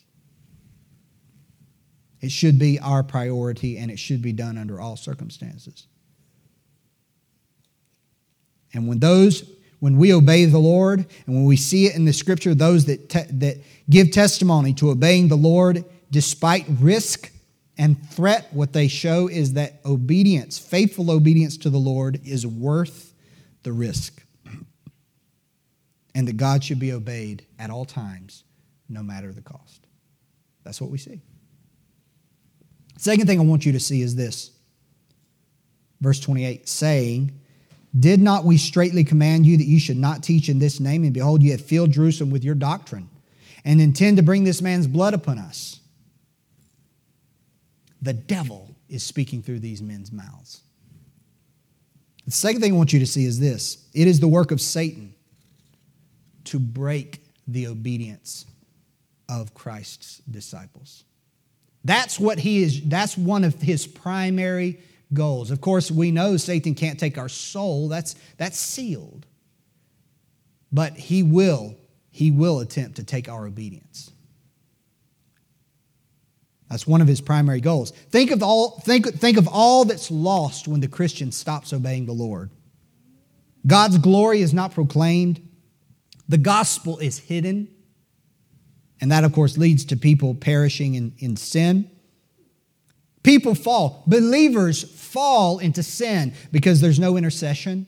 It 2.22 2.32
should 2.32 2.60
be 2.60 2.80
our 2.80 3.02
priority 3.02 3.78
and 3.78 3.90
it 3.90 3.98
should 3.98 4.22
be 4.22 4.32
done 4.32 4.58
under 4.58 4.80
all 4.80 4.96
circumstances. 4.96 5.88
And 8.74 8.88
when 8.88 9.00
those, 9.00 9.50
when 9.80 9.98
we 9.98 10.14
obey 10.14 10.46
the 10.46 10.60
Lord, 10.60 11.00
and 11.00 11.36
when 11.36 11.46
we 11.46 11.58
see 11.58 11.88
it 11.88 11.96
in 11.96 12.06
the 12.06 12.14
scripture, 12.14 12.54
those 12.54 12.86
that, 12.86 13.10
te- 13.10 13.32
that 13.32 13.58
give 13.90 14.12
testimony 14.12 14.74
to 14.76 14.90
obeying 14.90 15.28
the 15.28 15.36
Lord 15.36 15.84
despite 16.12 16.66
risk 16.80 17.32
and 17.78 17.98
threat, 18.10 18.48
what 18.52 18.74
they 18.74 18.88
show 18.88 19.28
is 19.28 19.54
that 19.54 19.80
obedience, 19.86 20.60
faithful 20.60 21.10
obedience 21.10 21.58
to 21.58 21.70
the 21.70 21.80
Lord, 21.80 22.20
is 22.26 22.46
worth 22.46 23.14
the 23.64 23.72
risk. 23.72 24.24
And 26.14 26.28
that 26.28 26.38
God 26.38 26.64
should 26.64 26.80
be 26.80 26.92
obeyed 26.92 27.46
at 27.58 27.70
all 27.70 27.86
times, 27.86 28.44
no 28.90 29.02
matter 29.02 29.32
the 29.32 29.42
cost. 29.42 29.88
That's 30.64 30.82
what 30.82 30.92
we 30.92 30.98
see. 30.98 31.22
Second 32.98 33.26
thing 33.28 33.40
I 33.40 33.44
want 33.44 33.66
you 33.66 33.72
to 33.72 33.80
see 33.80 34.02
is 34.02 34.16
this 34.16 34.52
verse 36.02 36.20
28 36.20 36.68
saying, 36.68 37.32
did 37.98 38.22
not 38.22 38.46
we 38.46 38.58
straitly 38.58 39.04
command 39.04 39.46
you 39.46 39.58
that 39.58 39.66
you 39.66 39.80
should 39.80 39.98
not 39.98 40.24
teach 40.24 40.48
in 40.50 40.60
this 40.60 40.80
name? 40.80 41.04
And 41.04 41.14
behold, 41.14 41.44
you 41.44 41.52
have 41.52 41.62
filled 41.62 41.92
Jerusalem 41.92 42.32
with 42.32 42.44
your 42.44 42.56
doctrine 42.56 43.10
and 43.66 43.82
intend 43.82 44.18
to 44.18 44.24
bring 44.24 44.44
this 44.44 44.62
man's 44.62 44.88
blood 44.88 45.14
upon 45.14 45.38
us. 45.38 45.80
The 48.02 48.14
devil 48.14 48.76
is 48.90 49.04
speaking 49.04 49.44
through 49.44 49.60
these 49.60 49.82
men's 49.82 50.12
mouths. 50.12 50.62
The 52.26 52.32
second 52.32 52.62
thing 52.62 52.74
I 52.74 52.78
want 52.78 52.94
you 52.94 53.00
to 53.00 53.06
see 53.06 53.26
is 53.26 53.40
this 53.40 53.90
it 53.94 54.08
is 54.08 54.20
the 54.20 54.28
work 54.28 54.52
of 54.52 54.62
Satan 54.62 55.14
to 56.46 56.60
break 56.60 57.24
the 57.48 57.68
obedience 57.68 58.46
of 59.28 59.54
Christ's 59.54 60.22
disciples. 60.30 61.04
That's 61.84 62.20
what 62.20 62.40
he 62.40 62.62
is, 62.64 62.82
that's 62.84 63.18
one 63.18 63.44
of 63.44 63.60
his 63.62 63.88
primary 63.88 64.80
goals. 65.14 65.52
Of 65.52 65.62
course, 65.62 65.92
we 65.92 66.12
know 66.12 66.38
Satan 66.38 66.76
can't 66.76 67.00
take 67.00 67.18
our 67.18 67.30
soul. 67.30 67.88
That's, 67.88 68.16
that's 68.38 68.58
sealed. 68.58 69.26
But 70.72 70.94
he 70.94 71.24
will, 71.24 71.76
he 72.12 72.32
will 72.32 72.60
attempt 72.60 72.96
to 72.98 73.04
take 73.04 73.28
our 73.30 73.46
obedience. 73.46 74.12
That's 76.70 76.88
one 76.88 77.02
of 77.02 77.08
his 77.08 77.20
primary 77.20 77.60
goals. 77.60 77.92
Think 77.92 78.32
of 78.32 78.42
all, 78.42 78.80
think, 78.80 79.06
think 79.16 79.38
of 79.38 79.48
all 79.50 79.84
that's 79.84 80.10
lost 80.10 80.70
when 80.70 80.80
the 80.80 80.88
Christian 80.88 81.34
stops 81.34 81.74
obeying 81.74 82.06
the 82.06 82.14
Lord. 82.14 82.50
God's 83.68 83.98
glory 83.98 84.42
is 84.42 84.54
not 84.54 84.74
proclaimed. 84.74 85.46
The 86.30 86.38
gospel 86.38 86.98
is 87.00 87.20
hidden. 87.20 87.68
And 89.02 89.12
that, 89.12 89.26
of 89.26 89.34
course, 89.34 89.58
leads 89.58 89.84
to 89.86 89.98
people 89.98 90.34
perishing 90.34 90.96
in, 90.96 91.14
in 91.18 91.36
sin. 91.36 91.92
People 93.24 93.56
fall. 93.56 94.04
Believers 94.08 94.84
fall 94.84 95.60
into 95.60 95.84
sin 95.84 96.34
because 96.52 96.82
there's 96.82 97.00
no 97.00 97.18
intercession. 97.18 97.86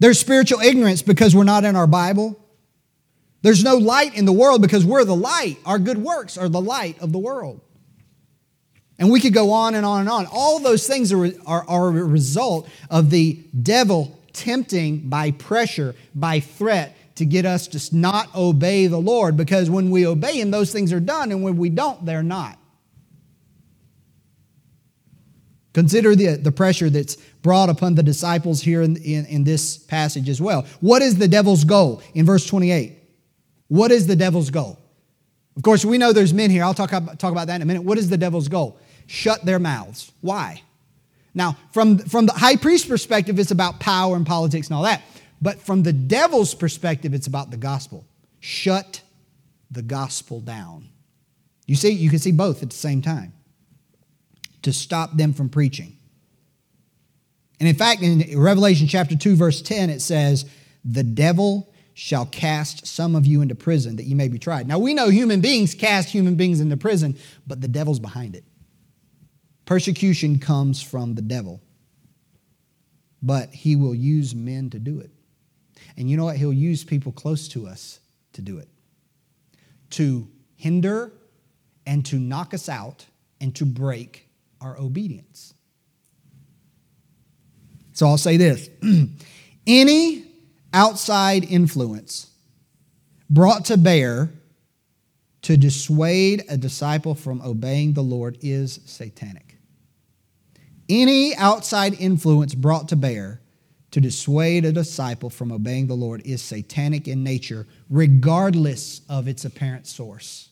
There's 0.00 0.18
spiritual 0.18 0.60
ignorance 0.60 1.02
because 1.02 1.34
we're 1.34 1.44
not 1.44 1.64
in 1.64 1.76
our 1.76 1.86
Bible. 1.86 2.38
There's 3.42 3.62
no 3.62 3.76
light 3.76 4.16
in 4.16 4.24
the 4.24 4.32
world 4.32 4.62
because 4.62 4.84
we're 4.84 5.04
the 5.04 5.16
light. 5.16 5.58
Our 5.64 5.78
good 5.78 5.98
works 5.98 6.36
are 6.36 6.48
the 6.48 6.60
light 6.60 7.00
of 7.00 7.12
the 7.12 7.18
world. 7.18 7.60
And 8.98 9.10
we 9.10 9.20
could 9.20 9.32
go 9.32 9.52
on 9.52 9.76
and 9.76 9.86
on 9.86 10.00
and 10.00 10.08
on. 10.08 10.26
All 10.26 10.58
those 10.58 10.86
things 10.86 11.12
are, 11.12 11.30
are, 11.46 11.64
are 11.68 11.88
a 11.88 12.04
result 12.04 12.68
of 12.90 13.10
the 13.10 13.44
devil 13.62 14.18
tempting 14.32 15.08
by 15.08 15.30
pressure, 15.30 15.94
by 16.14 16.40
threat, 16.40 16.96
to 17.16 17.24
get 17.24 17.44
us 17.44 17.68
to 17.68 17.96
not 17.96 18.34
obey 18.34 18.86
the 18.86 18.98
Lord 18.98 19.36
because 19.36 19.70
when 19.70 19.90
we 19.90 20.06
obey 20.06 20.40
Him, 20.40 20.50
those 20.50 20.72
things 20.72 20.92
are 20.92 21.00
done, 21.00 21.32
and 21.32 21.42
when 21.42 21.56
we 21.56 21.68
don't, 21.68 22.04
they're 22.04 22.22
not. 22.22 22.57
Consider 25.78 26.16
the, 26.16 26.34
the 26.34 26.50
pressure 26.50 26.90
that's 26.90 27.14
brought 27.40 27.68
upon 27.68 27.94
the 27.94 28.02
disciples 28.02 28.60
here 28.60 28.82
in, 28.82 28.96
in, 28.96 29.26
in 29.26 29.44
this 29.44 29.78
passage 29.78 30.28
as 30.28 30.40
well. 30.40 30.66
What 30.80 31.02
is 31.02 31.18
the 31.18 31.28
devil's 31.28 31.62
goal 31.62 32.02
in 32.14 32.26
verse 32.26 32.44
28? 32.48 32.98
What 33.68 33.92
is 33.92 34.08
the 34.08 34.16
devil's 34.16 34.50
goal? 34.50 34.76
Of 35.56 35.62
course, 35.62 35.84
we 35.84 35.96
know 35.96 36.12
there's 36.12 36.34
men 36.34 36.50
here. 36.50 36.64
I'll 36.64 36.74
talk 36.74 36.92
about, 36.92 37.20
talk 37.20 37.30
about 37.30 37.46
that 37.46 37.54
in 37.54 37.62
a 37.62 37.64
minute. 37.64 37.84
What 37.84 37.96
is 37.96 38.08
the 38.08 38.16
devil's 38.16 38.48
goal? 38.48 38.80
Shut 39.06 39.44
their 39.44 39.60
mouths. 39.60 40.10
Why? 40.20 40.62
Now, 41.32 41.56
from, 41.70 41.98
from 41.98 42.26
the 42.26 42.32
high 42.32 42.56
priest's 42.56 42.88
perspective, 42.88 43.38
it's 43.38 43.52
about 43.52 43.78
power 43.78 44.16
and 44.16 44.26
politics 44.26 44.66
and 44.66 44.74
all 44.74 44.82
that. 44.82 45.02
But 45.40 45.60
from 45.60 45.84
the 45.84 45.92
devil's 45.92 46.54
perspective, 46.54 47.14
it's 47.14 47.28
about 47.28 47.52
the 47.52 47.56
gospel. 47.56 48.04
Shut 48.40 49.00
the 49.70 49.82
gospel 49.82 50.40
down. 50.40 50.88
You 51.66 51.76
see, 51.76 51.92
you 51.92 52.10
can 52.10 52.18
see 52.18 52.32
both 52.32 52.64
at 52.64 52.70
the 52.70 52.76
same 52.76 53.00
time 53.00 53.32
to 54.62 54.72
stop 54.72 55.16
them 55.16 55.32
from 55.32 55.48
preaching. 55.48 55.96
And 57.60 57.68
in 57.68 57.74
fact, 57.74 58.02
in 58.02 58.38
Revelation 58.38 58.86
chapter 58.86 59.16
2, 59.16 59.36
verse 59.36 59.62
10, 59.62 59.90
it 59.90 60.00
says, 60.00 60.44
The 60.84 61.02
devil 61.02 61.72
shall 61.94 62.26
cast 62.26 62.86
some 62.86 63.16
of 63.16 63.26
you 63.26 63.40
into 63.42 63.54
prison 63.56 63.96
that 63.96 64.04
you 64.04 64.14
may 64.14 64.28
be 64.28 64.38
tried. 64.38 64.68
Now, 64.68 64.78
we 64.78 64.94
know 64.94 65.08
human 65.08 65.40
beings 65.40 65.74
cast 65.74 66.08
human 66.08 66.36
beings 66.36 66.60
into 66.60 66.76
prison, 66.76 67.16
but 67.46 67.60
the 67.60 67.66
devil's 67.68 67.98
behind 67.98 68.36
it. 68.36 68.44
Persecution 69.64 70.38
comes 70.38 70.80
from 70.80 71.14
the 71.14 71.22
devil, 71.22 71.60
but 73.20 73.52
he 73.52 73.74
will 73.74 73.94
use 73.94 74.34
men 74.34 74.70
to 74.70 74.78
do 74.78 75.00
it. 75.00 75.10
And 75.96 76.08
you 76.08 76.16
know 76.16 76.24
what? 76.24 76.36
He'll 76.36 76.52
use 76.52 76.84
people 76.84 77.10
close 77.10 77.48
to 77.48 77.66
us 77.66 77.98
to 78.34 78.42
do 78.42 78.58
it 78.58 78.68
to 79.90 80.28
hinder 80.56 81.12
and 81.86 82.04
to 82.06 82.16
knock 82.16 82.52
us 82.54 82.68
out 82.68 83.06
and 83.40 83.54
to 83.56 83.64
break 83.64 84.27
our 84.60 84.78
obedience. 84.78 85.54
So 87.92 88.06
I'll 88.06 88.18
say 88.18 88.36
this 88.36 88.70
any 89.66 90.24
outside 90.72 91.44
influence 91.44 92.30
brought 93.28 93.66
to 93.66 93.76
bear 93.76 94.30
to 95.42 95.56
dissuade 95.56 96.44
a 96.48 96.56
disciple 96.56 97.14
from 97.14 97.40
obeying 97.42 97.94
the 97.94 98.02
Lord 98.02 98.38
is 98.40 98.80
satanic. 98.86 99.56
Any 100.88 101.34
outside 101.36 101.94
influence 102.00 102.54
brought 102.54 102.88
to 102.88 102.96
bear 102.96 103.40
to 103.90 104.00
dissuade 104.00 104.64
a 104.64 104.72
disciple 104.72 105.30
from 105.30 105.52
obeying 105.52 105.86
the 105.86 105.94
Lord 105.94 106.22
is 106.24 106.42
satanic 106.42 107.08
in 107.08 107.24
nature, 107.24 107.66
regardless 107.88 109.00
of 109.08 109.28
its 109.28 109.44
apparent 109.44 109.86
source. 109.86 110.47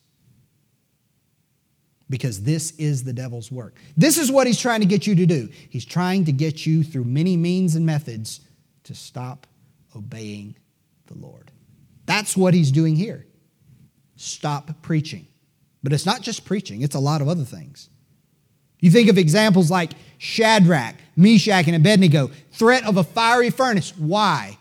Because 2.09 2.42
this 2.42 2.71
is 2.73 3.03
the 3.03 3.12
devil's 3.12 3.51
work. 3.51 3.77
This 3.97 4.16
is 4.16 4.31
what 4.31 4.47
he's 4.47 4.61
trying 4.61 4.81
to 4.81 4.87
get 4.87 5.07
you 5.07 5.14
to 5.16 5.27
do. 5.27 5.49
He's 5.71 5.85
trying 5.85 6.25
to 6.27 6.33
get 6.33 6.64
you 6.64 6.85
through 6.85 7.05
many 7.05 7.37
means 7.37 7.75
and 7.75 7.85
methods 7.85 8.40
to 8.85 8.95
stop 8.95 9.47
obeying 9.97 10.57
the 11.07 11.19
Lord. 11.19 11.51
That's 12.07 12.37
what 12.37 12.55
he's 12.55 12.71
doing 12.71 12.95
here. 12.95 13.27
Stop 14.14 14.83
preaching. 14.83 15.27
But 15.83 15.92
it's 15.92 16.07
not 16.07 16.23
just 16.23 16.45
preaching, 16.45 16.83
it's 16.83 16.95
a 16.95 17.01
lot 17.01 17.21
of 17.21 17.29
other 17.29 17.45
things. 17.45 17.90
You 18.81 18.90
think 18.90 19.09
of 19.09 19.19
examples 19.19 19.71
like 19.71 19.92
Shadrach, 20.19 20.97
Meshach, 21.16 21.66
and 21.66 21.77
Abednego, 21.77 22.31
threat 22.53 22.85
of 22.85 22.97
a 22.97 23.05
fiery 23.05 23.51
furnace. 23.51 23.97
Why? 23.97 24.59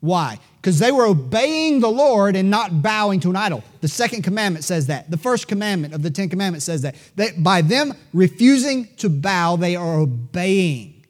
Why? 0.00 0.38
Because 0.56 0.78
they 0.78 0.92
were 0.92 1.06
obeying 1.06 1.80
the 1.80 1.90
Lord 1.90 2.36
and 2.36 2.50
not 2.50 2.82
bowing 2.82 3.18
to 3.20 3.30
an 3.30 3.36
idol. 3.36 3.64
The 3.80 3.88
second 3.88 4.22
commandment 4.22 4.64
says 4.64 4.86
that. 4.86 5.10
The 5.10 5.16
first 5.16 5.48
commandment 5.48 5.92
of 5.92 6.02
the 6.02 6.10
Ten 6.10 6.28
Commandments 6.28 6.66
says 6.66 6.82
that. 6.82 6.94
That 7.16 7.42
by 7.42 7.62
them 7.62 7.94
refusing 8.12 8.88
to 8.98 9.08
bow, 9.08 9.56
they 9.56 9.74
are 9.74 9.98
obeying. 9.98 11.04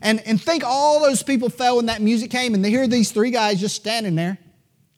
And, 0.00 0.20
and 0.26 0.40
think 0.40 0.62
all 0.64 1.00
those 1.00 1.22
people 1.22 1.48
fell 1.48 1.76
when 1.76 1.86
that 1.86 2.00
music 2.00 2.30
came, 2.30 2.54
and 2.54 2.64
they 2.64 2.70
hear 2.70 2.86
these 2.86 3.10
three 3.10 3.30
guys 3.30 3.60
just 3.60 3.74
standing 3.74 4.14
there, 4.14 4.38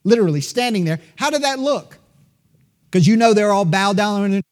literally 0.05 0.41
standing 0.41 0.85
there. 0.85 1.01
How 1.17 1.31
did 1.31 1.43
that 1.43 1.59
look? 1.59 1.99
Because 2.91 3.07
you 3.07 3.17
know 3.17 3.33
they're 3.35 3.53
all 3.53 3.65
bowed 3.65 3.97
down 3.97 4.25
and 4.25 4.43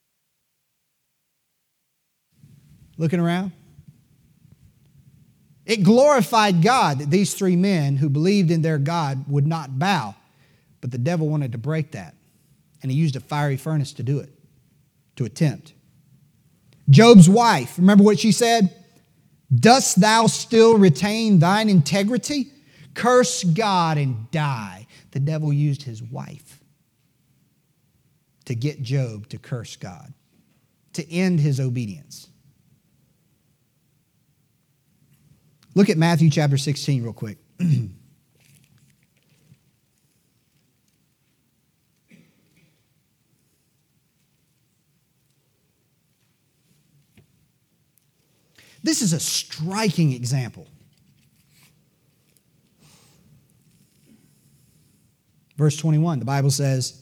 looking 2.97 3.21
around. 3.21 3.53
It 5.64 5.85
glorified 5.85 6.62
God 6.62 6.98
that 6.98 7.11
these 7.11 7.35
three 7.35 7.57
men 7.57 7.96
who 7.96 8.09
believed 8.09 8.51
in 8.51 8.62
their 8.62 8.79
God 8.79 9.29
would 9.29 9.46
not 9.46 9.79
bow. 9.79 10.14
But 10.81 10.90
the 10.90 10.98
devil 10.98 11.29
wanted 11.29 11.53
to 11.53 11.59
break 11.59 11.92
that. 11.92 12.14
And 12.83 12.90
he 12.90 12.98
used 12.98 13.14
a 13.14 13.20
fiery 13.20 13.57
furnace 13.57 13.92
to 13.94 14.03
do 14.03 14.18
it, 14.18 14.31
to 15.16 15.25
attempt. 15.25 15.72
Job's 16.90 17.29
wife, 17.29 17.79
remember 17.79 18.03
what 18.03 18.18
she 18.18 18.33
said? 18.33 18.75
Dost 19.55 20.01
thou 20.01 20.27
still 20.27 20.77
retain 20.77 21.38
thine 21.38 21.68
integrity? 21.68 22.51
Curse 22.94 23.44
God 23.44 23.98
and 23.98 24.31
die. 24.31 24.87
The 25.12 25.20
devil 25.20 25.53
used 25.53 25.83
his 25.83 26.03
wife 26.03 26.61
to 28.46 28.55
get 28.55 28.83
Job 28.83 29.29
to 29.29 29.38
curse 29.38 29.77
God, 29.77 30.12
to 30.94 31.09
end 31.11 31.38
his 31.38 31.61
obedience. 31.61 32.29
Look 35.75 35.89
at 35.89 35.97
Matthew 35.97 36.31
chapter 36.31 36.59
16 36.59 37.03
real 37.03 37.13
quick. 37.13 37.39
This 48.83 49.01
is 49.01 49.13
a 49.13 49.21
striking 49.21 50.13
example. 50.13 50.67
Verse 55.57 55.77
21, 55.77 56.19
the 56.19 56.25
Bible 56.25 56.51
says, 56.51 57.02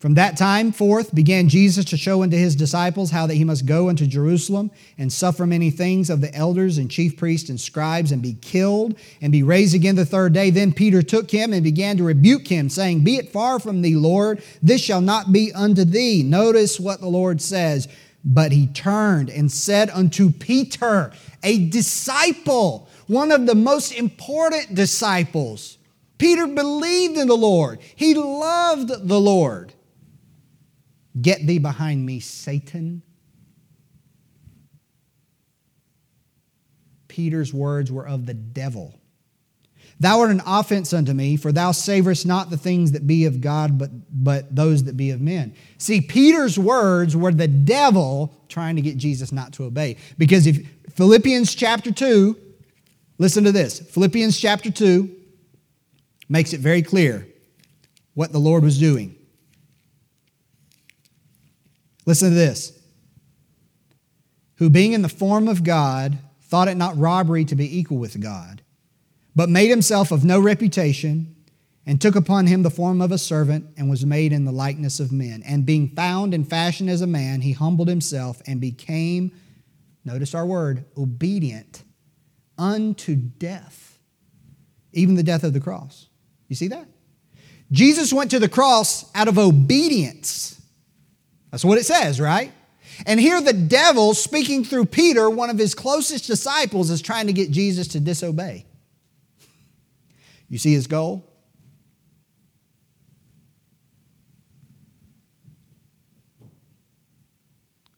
from 0.00 0.14
that 0.14 0.38
time 0.38 0.72
forth 0.72 1.14
began 1.14 1.50
Jesus 1.50 1.84
to 1.84 1.98
show 1.98 2.22
unto 2.22 2.34
his 2.34 2.56
disciples 2.56 3.10
how 3.10 3.26
that 3.26 3.34
he 3.34 3.44
must 3.44 3.66
go 3.66 3.90
unto 3.90 4.06
Jerusalem 4.06 4.70
and 4.96 5.12
suffer 5.12 5.46
many 5.46 5.70
things 5.70 6.08
of 6.08 6.22
the 6.22 6.34
elders 6.34 6.78
and 6.78 6.90
chief 6.90 7.18
priests 7.18 7.50
and 7.50 7.60
scribes 7.60 8.10
and 8.10 8.22
be 8.22 8.32
killed 8.40 8.98
and 9.20 9.30
be 9.30 9.42
raised 9.42 9.74
again 9.74 9.96
the 9.96 10.06
third 10.06 10.32
day. 10.32 10.48
Then 10.48 10.72
Peter 10.72 11.02
took 11.02 11.30
him 11.30 11.52
and 11.52 11.62
began 11.62 11.98
to 11.98 12.04
rebuke 12.04 12.48
him, 12.48 12.70
saying, 12.70 13.04
Be 13.04 13.16
it 13.16 13.30
far 13.30 13.60
from 13.60 13.82
thee, 13.82 13.94
Lord, 13.94 14.42
this 14.62 14.80
shall 14.80 15.02
not 15.02 15.32
be 15.32 15.52
unto 15.52 15.84
thee. 15.84 16.22
Notice 16.22 16.80
what 16.80 17.00
the 17.00 17.08
Lord 17.08 17.42
says. 17.42 17.86
But 18.24 18.52
he 18.52 18.68
turned 18.68 19.28
and 19.28 19.52
said 19.52 19.90
unto 19.90 20.30
Peter, 20.30 21.12
a 21.42 21.68
disciple, 21.68 22.88
one 23.06 23.30
of 23.30 23.44
the 23.44 23.54
most 23.54 23.92
important 23.92 24.74
disciples. 24.74 25.76
Peter 26.16 26.46
believed 26.46 27.18
in 27.18 27.28
the 27.28 27.36
Lord, 27.36 27.80
he 27.94 28.14
loved 28.14 29.06
the 29.06 29.20
Lord. 29.20 29.74
Get 31.20 31.46
thee 31.46 31.58
behind 31.58 32.04
me, 32.04 32.20
Satan. 32.20 33.02
Peter's 37.08 37.52
words 37.52 37.90
were 37.90 38.06
of 38.06 38.26
the 38.26 38.34
devil. 38.34 38.94
Thou 39.98 40.20
art 40.20 40.30
an 40.30 40.40
offense 40.46 40.94
unto 40.94 41.12
me, 41.12 41.36
for 41.36 41.52
thou 41.52 41.72
savorest 41.72 42.24
not 42.24 42.48
the 42.48 42.56
things 42.56 42.92
that 42.92 43.06
be 43.06 43.26
of 43.26 43.42
God, 43.42 43.78
but, 43.78 43.90
but 44.10 44.54
those 44.54 44.84
that 44.84 44.96
be 44.96 45.10
of 45.10 45.20
men. 45.20 45.54
See, 45.76 46.00
Peter's 46.00 46.58
words 46.58 47.14
were 47.14 47.32
the 47.32 47.48
devil 47.48 48.32
trying 48.48 48.76
to 48.76 48.82
get 48.82 48.96
Jesus 48.96 49.30
not 49.30 49.52
to 49.54 49.64
obey. 49.64 49.98
Because 50.16 50.46
if 50.46 50.66
Philippians 50.94 51.54
chapter 51.54 51.92
2, 51.92 52.34
listen 53.18 53.44
to 53.44 53.52
this 53.52 53.80
Philippians 53.80 54.38
chapter 54.38 54.70
2 54.70 55.16
makes 56.30 56.54
it 56.54 56.60
very 56.60 56.80
clear 56.80 57.26
what 58.14 58.32
the 58.32 58.38
Lord 58.38 58.62
was 58.62 58.78
doing. 58.78 59.16
Listen 62.10 62.30
to 62.30 62.34
this. 62.34 62.76
Who 64.56 64.68
being 64.68 64.94
in 64.94 65.02
the 65.02 65.08
form 65.08 65.46
of 65.46 65.62
God, 65.62 66.18
thought 66.42 66.66
it 66.66 66.76
not 66.76 66.98
robbery 66.98 67.44
to 67.44 67.54
be 67.54 67.78
equal 67.78 67.98
with 67.98 68.20
God, 68.20 68.62
but 69.36 69.48
made 69.48 69.70
himself 69.70 70.10
of 70.10 70.24
no 70.24 70.40
reputation, 70.40 71.36
and 71.86 72.00
took 72.00 72.16
upon 72.16 72.48
him 72.48 72.64
the 72.64 72.68
form 72.68 73.00
of 73.00 73.12
a 73.12 73.16
servant 73.16 73.66
and 73.76 73.88
was 73.88 74.04
made 74.04 74.32
in 74.32 74.44
the 74.44 74.50
likeness 74.50 74.98
of 74.98 75.12
men. 75.12 75.44
And 75.46 75.64
being 75.64 75.90
found 75.90 76.34
in 76.34 76.42
fashion 76.42 76.88
as 76.88 77.00
a 77.00 77.06
man, 77.06 77.42
he 77.42 77.52
humbled 77.52 77.86
himself 77.86 78.42
and 78.44 78.60
became, 78.60 79.30
notice 80.04 80.34
our 80.34 80.44
word, 80.44 80.86
obedient 80.98 81.84
unto 82.58 83.14
death, 83.14 84.00
even 84.92 85.14
the 85.14 85.22
death 85.22 85.44
of 85.44 85.52
the 85.52 85.60
cross. 85.60 86.08
You 86.48 86.56
see 86.56 86.66
that? 86.66 86.88
Jesus 87.70 88.12
went 88.12 88.32
to 88.32 88.40
the 88.40 88.48
cross 88.48 89.08
out 89.14 89.28
of 89.28 89.38
obedience. 89.38 90.59
That's 91.50 91.64
what 91.64 91.78
it 91.78 91.84
says, 91.84 92.20
right? 92.20 92.52
And 93.06 93.18
here 93.18 93.40
the 93.40 93.52
devil, 93.52 94.14
speaking 94.14 94.64
through 94.64 94.86
Peter, 94.86 95.28
one 95.28 95.50
of 95.50 95.58
his 95.58 95.74
closest 95.74 96.26
disciples, 96.26 96.90
is 96.90 97.02
trying 97.02 97.26
to 97.26 97.32
get 97.32 97.50
Jesus 97.50 97.88
to 97.88 98.00
disobey. 98.00 98.66
You 100.48 100.58
see 100.58 100.72
his 100.72 100.86
goal? 100.86 101.26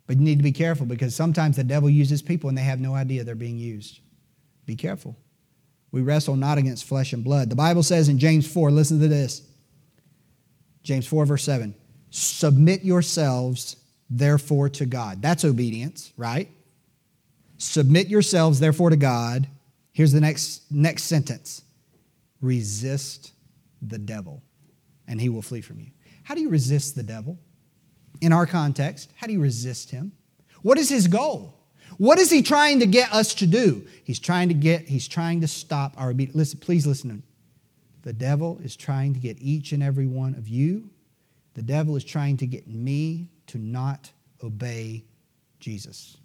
But 0.06 0.18
you 0.18 0.24
need 0.24 0.38
to 0.38 0.42
be 0.42 0.52
careful 0.52 0.84
because 0.84 1.14
sometimes 1.14 1.56
the 1.56 1.64
devil 1.64 1.88
uses 1.88 2.20
people 2.20 2.48
and 2.50 2.58
they 2.58 2.62
have 2.62 2.80
no 2.80 2.94
idea 2.94 3.24
they're 3.24 3.34
being 3.34 3.58
used. 3.58 4.00
Be 4.66 4.76
careful. 4.76 5.16
We 5.90 6.02
wrestle 6.02 6.36
not 6.36 6.58
against 6.58 6.84
flesh 6.84 7.12
and 7.12 7.24
blood. 7.24 7.48
The 7.48 7.56
Bible 7.56 7.82
says 7.82 8.08
in 8.08 8.18
James 8.18 8.50
4, 8.50 8.70
listen 8.70 9.00
to 9.00 9.08
this. 9.08 9.42
James 10.82 11.06
4, 11.06 11.24
verse 11.24 11.44
7 11.44 11.74
Submit 12.12 12.84
yourselves, 12.84 13.76
therefore, 14.08 14.68
to 14.68 14.86
God. 14.86 15.20
That's 15.20 15.44
obedience, 15.44 16.12
right? 16.16 16.48
Submit 17.58 18.06
yourselves, 18.06 18.60
therefore, 18.60 18.90
to 18.90 18.96
God. 18.96 19.48
Here's 19.90 20.12
the 20.12 20.20
next, 20.20 20.70
next 20.70 21.04
sentence 21.04 21.62
resist 22.40 23.32
the 23.80 23.98
devil, 23.98 24.42
and 25.08 25.20
he 25.20 25.28
will 25.28 25.42
flee 25.42 25.60
from 25.60 25.80
you. 25.80 25.88
How 26.22 26.34
do 26.34 26.40
you 26.40 26.48
resist 26.48 26.94
the 26.94 27.02
devil? 27.02 27.38
in 28.22 28.32
our 28.32 28.46
context, 28.46 29.10
how 29.16 29.26
do 29.26 29.32
you 29.32 29.40
resist 29.40 29.90
him? 29.90 30.12
What 30.62 30.78
is 30.78 30.88
his 30.88 31.08
goal? 31.08 31.58
What 31.98 32.20
is 32.20 32.30
he 32.30 32.40
trying 32.40 32.78
to 32.78 32.86
get 32.86 33.12
us 33.12 33.34
to 33.34 33.46
do? 33.46 33.84
He's 34.04 34.20
trying 34.20 34.48
to 34.48 34.54
get, 34.54 34.88
he's 34.88 35.08
trying 35.08 35.40
to 35.40 35.48
stop 35.48 35.94
our 35.96 36.10
obedience. 36.10 36.36
Listen, 36.36 36.60
please 36.60 36.86
listen 36.86 37.10
to 37.10 37.16
me. 37.16 37.22
The 38.02 38.12
devil 38.12 38.60
is 38.62 38.76
trying 38.76 39.12
to 39.14 39.20
get 39.20 39.38
each 39.40 39.72
and 39.72 39.82
every 39.82 40.06
one 40.06 40.36
of 40.36 40.48
you. 40.48 40.88
The 41.54 41.62
devil 41.62 41.96
is 41.96 42.04
trying 42.04 42.36
to 42.38 42.46
get 42.46 42.66
me 42.66 43.28
to 43.48 43.58
not 43.58 44.10
obey 44.42 45.04
Jesus. 45.60 46.16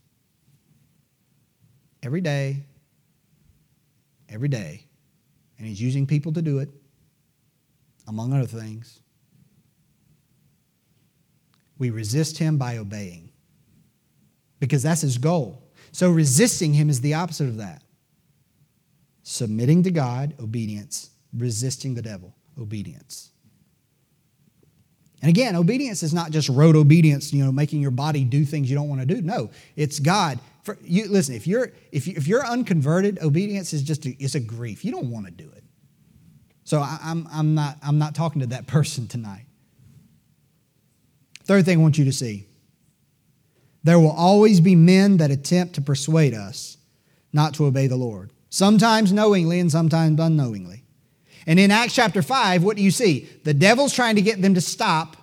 Every 2.02 2.22
day, 2.22 2.64
every 4.30 4.48
day. 4.48 4.86
And 5.58 5.68
he's 5.68 5.82
using 5.82 6.06
people 6.06 6.32
to 6.34 6.42
do 6.42 6.60
it, 6.60 6.70
among 8.08 8.34
other 8.34 8.46
things. 8.46 9.02
We 11.78 11.90
resist 11.90 12.38
him 12.38 12.58
by 12.58 12.78
obeying 12.78 13.32
because 14.60 14.84
that's 14.84 15.02
his 15.02 15.18
goal. 15.18 15.64
So 15.92 16.10
resisting 16.10 16.74
him 16.74 16.90
is 16.90 17.02
the 17.02 17.14
opposite 17.16 17.48
of 17.48 17.58
that. 17.58 17.84
Submitting 19.24 19.84
to 19.84 19.92
God, 19.92 20.34
obedience. 20.40 21.12
Resisting 21.34 21.96
the 21.96 22.02
devil, 22.02 22.36
obedience. 22.60 23.32
And 25.22 25.30
again, 25.30 25.56
obedience 25.56 26.04
is 26.04 26.14
not 26.14 26.32
just 26.32 26.48
rote 26.50 26.76
obedience, 26.76 27.34
you 27.34 27.44
know, 27.44 27.52
making 27.52 27.82
your 27.82 27.92
body 27.92 28.24
do 28.24 28.46
things 28.46 28.70
you 28.70 28.76
don't 28.76 28.90
want 28.90 29.02
to 29.02 29.08
do. 29.08 29.22
No, 29.22 29.50
it's 29.76 30.00
God. 30.00 30.40
For 30.64 30.78
you, 30.84 31.08
listen, 31.08 31.34
if 31.34 31.48
you're 31.48 31.72
if, 31.92 32.08
you, 32.08 32.14
if 32.16 32.28
you're 32.28 32.46
unconverted, 32.46 33.20
obedience 33.22 33.74
is 33.74 33.82
just 33.82 34.06
a, 34.06 34.16
it's 34.20 34.36
a 34.36 34.40
grief. 34.40 34.86
You 34.86 34.92
don't 34.92 35.10
want 35.10 35.26
to 35.26 35.32
do 35.32 35.50
it. 35.56 35.64
So 36.66 36.80
I, 36.80 37.00
I'm 37.02 37.28
I'm 37.32 37.56
not 37.56 37.78
I'm 37.82 37.98
not 37.98 38.14
talking 38.14 38.42
to 38.42 38.48
that 38.48 38.68
person 38.68 39.08
tonight. 39.08 39.46
Third 41.46 41.66
thing 41.66 41.80
I 41.80 41.82
want 41.82 41.98
you 41.98 42.06
to 42.06 42.14
see 42.14 42.48
there 43.84 44.00
will 44.00 44.12
always 44.12 44.60
be 44.60 44.76
men 44.76 45.18
that 45.18 45.32
attempt 45.32 45.76
to 45.76 45.82
persuade 45.82 46.34
us 46.34 46.78
not 47.32 47.54
to 47.54 47.66
obey 47.66 47.88
the 47.88 47.96
Lord, 47.96 48.32
sometimes 48.50 49.14
knowingly 49.14 49.60
and 49.62 49.72
sometimes 49.72 50.20
unknowingly. 50.20 50.84
And 51.48 51.60
in 51.60 51.72
Acts 51.72 51.96
chapter 51.96 52.22
5, 52.22 52.62
what 52.64 52.76
do 52.76 52.84
you 52.84 52.92
see? 52.92 53.28
The 53.46 53.54
devil's 53.54 53.94
trying 53.94 54.16
to 54.18 54.22
get 54.22 54.42
them 54.42 54.54
to 54.54 54.62
stop 54.62 55.16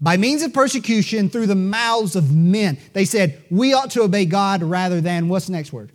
by 0.00 0.16
means 0.16 0.42
of 0.42 0.52
persecution 0.52 1.30
through 1.30 1.46
the 1.46 1.54
mouths 1.54 2.16
of 2.16 2.34
men. 2.34 2.76
They 2.92 3.04
said, 3.04 3.42
We 3.50 3.72
ought 3.72 3.92
to 3.92 4.02
obey 4.02 4.26
God 4.26 4.62
rather 4.64 5.00
than, 5.00 5.28
what's 5.28 5.46
the 5.46 5.52
next 5.52 5.72
word? 5.72 5.92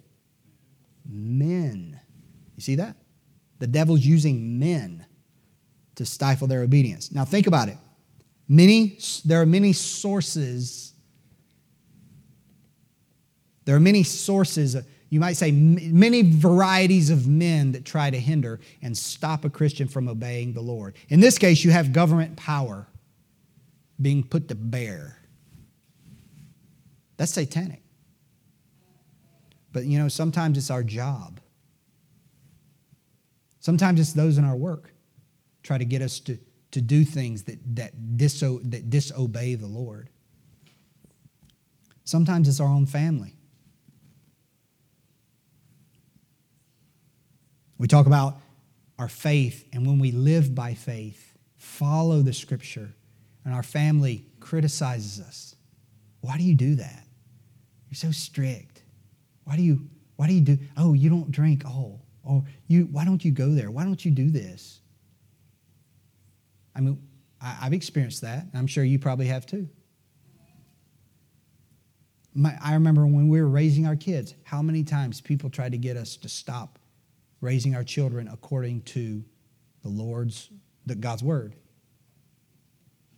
Men. 1.06 2.00
You 2.56 2.62
see 2.62 2.76
that? 2.76 2.96
The 3.60 3.68
devil's 3.68 4.06
using 4.06 4.58
men 4.58 5.06
to 5.96 6.06
stifle 6.06 6.48
their 6.48 6.62
obedience. 6.62 7.12
Now, 7.12 7.26
think 7.26 7.46
about 7.46 7.68
it. 7.68 7.78
Many, 8.48 8.98
there 9.26 9.42
are 9.42 9.46
many 9.46 9.74
sources. 9.74 10.94
There 13.66 13.76
are 13.76 13.82
many 13.82 14.04
sources, 14.04 14.78
you 15.10 15.20
might 15.20 15.34
say, 15.34 15.52
many 15.52 16.22
varieties 16.22 17.10
of 17.10 17.28
men 17.28 17.72
that 17.72 17.86
try 17.86 18.10
to 18.10 18.20
hinder 18.20 18.60
and 18.82 18.98
stop 18.98 19.44
a 19.44 19.50
Christian 19.50 19.88
from 19.88 20.08
obeying 20.08 20.54
the 20.54 20.62
Lord. 20.62 20.96
In 21.10 21.20
this 21.20 21.38
case, 21.38 21.64
you 21.64 21.72
have 21.72 21.92
government 21.92 22.38
power 22.38 22.88
being 24.00 24.24
put 24.24 24.48
to 24.50 24.56
bear. 24.56 25.18
That's 27.18 27.34
satanic. 27.34 27.82
But 29.74 29.86
you 29.86 30.00
know, 30.00 30.08
sometimes 30.08 30.58
it's 30.58 30.72
our 30.72 30.84
job. 30.84 31.40
Sometimes 33.60 34.00
it's 34.00 34.14
those 34.14 34.38
in 34.38 34.46
our 34.46 34.56
work 34.56 34.94
try 35.64 35.78
to 35.78 35.86
get 35.86 36.02
us 36.02 36.20
to 36.22 36.40
to 36.72 36.82
do 36.82 37.04
things 37.04 37.44
that, 37.44 37.58
that, 37.76 37.94
diso- 38.16 38.62
that 38.70 38.90
disobey 38.90 39.56
the 39.56 39.68
Lord. 39.68 40.10
Sometimes 42.04 42.48
it's 42.48 42.60
our 42.60 42.68
own 42.68 42.86
family. 42.86 43.36
We 47.80 47.88
talk 47.88 48.06
about 48.06 48.36
our 49.00 49.08
faith, 49.08 49.66
and 49.74 49.88
when 49.88 49.98
we 49.98 50.12
live 50.12 50.54
by 50.54 50.74
faith, 50.74 51.34
follow 51.56 52.22
the 52.22 52.34
scripture, 52.34 52.94
and 53.46 53.54
our 53.54 53.64
family 53.64 54.26
criticizes 54.42 55.20
us. 55.22 55.56
Why 56.20 56.38
do 56.38 56.44
you 56.44 56.56
do 56.56 56.76
that? 56.76 57.06
You're 57.90 57.96
so 57.96 58.12
strict. 58.12 58.84
Why 59.46 59.56
do 59.56 59.64
you, 59.64 59.90
why 60.18 60.28
do 60.28 60.34
you 60.34 60.42
do, 60.42 60.60
oh, 60.76 60.94
you 60.94 61.10
don't 61.10 61.32
drink, 61.32 61.64
oh, 61.66 62.02
or 62.24 62.44
you, 62.68 62.84
why 62.92 63.06
don't 63.06 63.24
you 63.24 63.32
go 63.32 63.54
there? 63.54 63.72
Why 63.72 63.86
don't 63.86 64.04
you 64.04 64.12
do 64.12 64.30
this? 64.30 64.82
I 66.76 66.82
mean, 66.82 67.02
I've 67.42 67.74
experienced 67.74 68.22
that. 68.22 68.46
I'm 68.54 68.68
sure 68.68 68.84
you 68.84 69.00
probably 69.00 69.28
have 69.28 69.46
too. 69.46 69.70
My, 72.34 72.58
I 72.62 72.74
remember 72.74 73.08
when 73.08 73.30
we 73.30 73.42
were 73.42 73.48
raising 73.48 73.88
our 73.88 73.96
kids, 73.96 74.36
how 74.44 74.62
many 74.62 74.84
times 74.84 75.22
people 75.22 75.50
tried 75.50 75.72
to 75.72 75.78
get 75.78 75.96
us 75.96 76.18
to 76.18 76.30
stop 76.30 76.79
raising 77.42 77.76
our 77.76 77.84
children 77.84 78.28
according 78.28 78.82
to 78.82 79.24
the 79.82 79.90
Lord's, 79.90 80.50
the, 80.86 80.96
God's 80.96 81.24
word. 81.24 81.56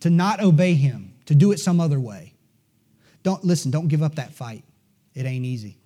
To 0.00 0.10
not 0.10 0.40
obey 0.40 0.74
Him, 0.74 1.14
to 1.26 1.34
do 1.34 1.52
it 1.52 1.60
some 1.60 1.80
other 1.80 2.00
way. 2.00 2.34
Don't 3.22 3.44
listen, 3.44 3.70
don't 3.70 3.88
give 3.88 4.02
up 4.02 4.16
that 4.16 4.34
fight. 4.34 4.64
It 5.14 5.26
ain't 5.26 5.44
easy. 5.44 5.78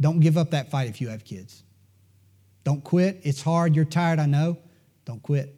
Don't 0.00 0.20
give 0.20 0.36
up 0.36 0.50
that 0.50 0.70
fight 0.70 0.88
if 0.88 1.00
you 1.00 1.08
have 1.08 1.24
kids. 1.24 1.62
Don't 2.64 2.82
quit. 2.84 3.20
It's 3.22 3.40
hard. 3.40 3.74
You're 3.74 3.84
tired, 3.84 4.18
I 4.18 4.26
know. 4.26 4.58
Don't 5.04 5.22
quit 5.22 5.56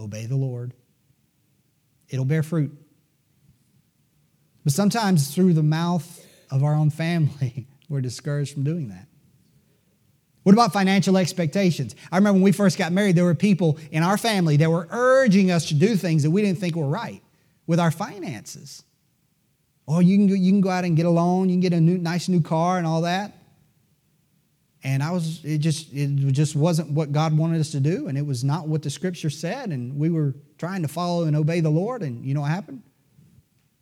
obey 0.00 0.26
the 0.26 0.36
Lord. 0.36 0.72
It'll 2.08 2.24
bear 2.24 2.42
fruit. 2.42 2.72
But 4.64 4.72
sometimes 4.72 5.34
through 5.34 5.52
the 5.52 5.62
mouth 5.62 6.26
of 6.50 6.64
our 6.64 6.74
own 6.74 6.90
family, 6.90 7.68
we're 7.88 8.00
discouraged 8.00 8.54
from 8.54 8.64
doing 8.64 8.88
that. 8.88 9.06
What 10.42 10.52
about 10.52 10.72
financial 10.72 11.18
expectations? 11.18 11.94
I 12.10 12.16
remember 12.16 12.34
when 12.34 12.42
we 12.42 12.52
first 12.52 12.78
got 12.78 12.92
married, 12.92 13.14
there 13.16 13.24
were 13.24 13.34
people 13.34 13.78
in 13.90 14.02
our 14.02 14.16
family 14.16 14.56
that 14.56 14.70
were 14.70 14.88
urging 14.90 15.50
us 15.50 15.66
to 15.66 15.74
do 15.74 15.96
things 15.96 16.22
that 16.22 16.30
we 16.30 16.42
didn't 16.42 16.58
think 16.58 16.76
were 16.76 16.88
right 16.88 17.22
with 17.66 17.78
our 17.78 17.90
finances. 17.90 18.82
Oh, 19.86 19.98
you 19.98 20.16
can 20.16 20.28
go, 20.28 20.34
you 20.34 20.50
can 20.50 20.60
go 20.60 20.70
out 20.70 20.84
and 20.84 20.96
get 20.96 21.04
a 21.04 21.10
loan, 21.10 21.48
you 21.48 21.54
can 21.54 21.60
get 21.60 21.72
a 21.72 21.80
new, 21.80 21.98
nice 21.98 22.28
new 22.28 22.40
car 22.40 22.78
and 22.78 22.86
all 22.86 23.02
that. 23.02 23.36
And 24.82 25.02
I 25.02 25.10
was, 25.10 25.44
it 25.44 25.58
just, 25.58 25.92
it 25.92 26.08
just 26.32 26.56
wasn't 26.56 26.90
what 26.92 27.12
God 27.12 27.36
wanted 27.36 27.60
us 27.60 27.70
to 27.72 27.80
do, 27.80 28.08
and 28.08 28.16
it 28.16 28.24
was 28.24 28.42
not 28.42 28.66
what 28.66 28.82
the 28.82 28.88
scripture 28.88 29.28
said, 29.28 29.70
and 29.70 29.98
we 29.98 30.08
were 30.08 30.34
trying 30.56 30.80
to 30.82 30.88
follow 30.88 31.24
and 31.24 31.36
obey 31.36 31.60
the 31.60 31.70
Lord, 31.70 32.02
and 32.02 32.24
you 32.24 32.32
know 32.32 32.40
what 32.40 32.50
happened? 32.50 32.82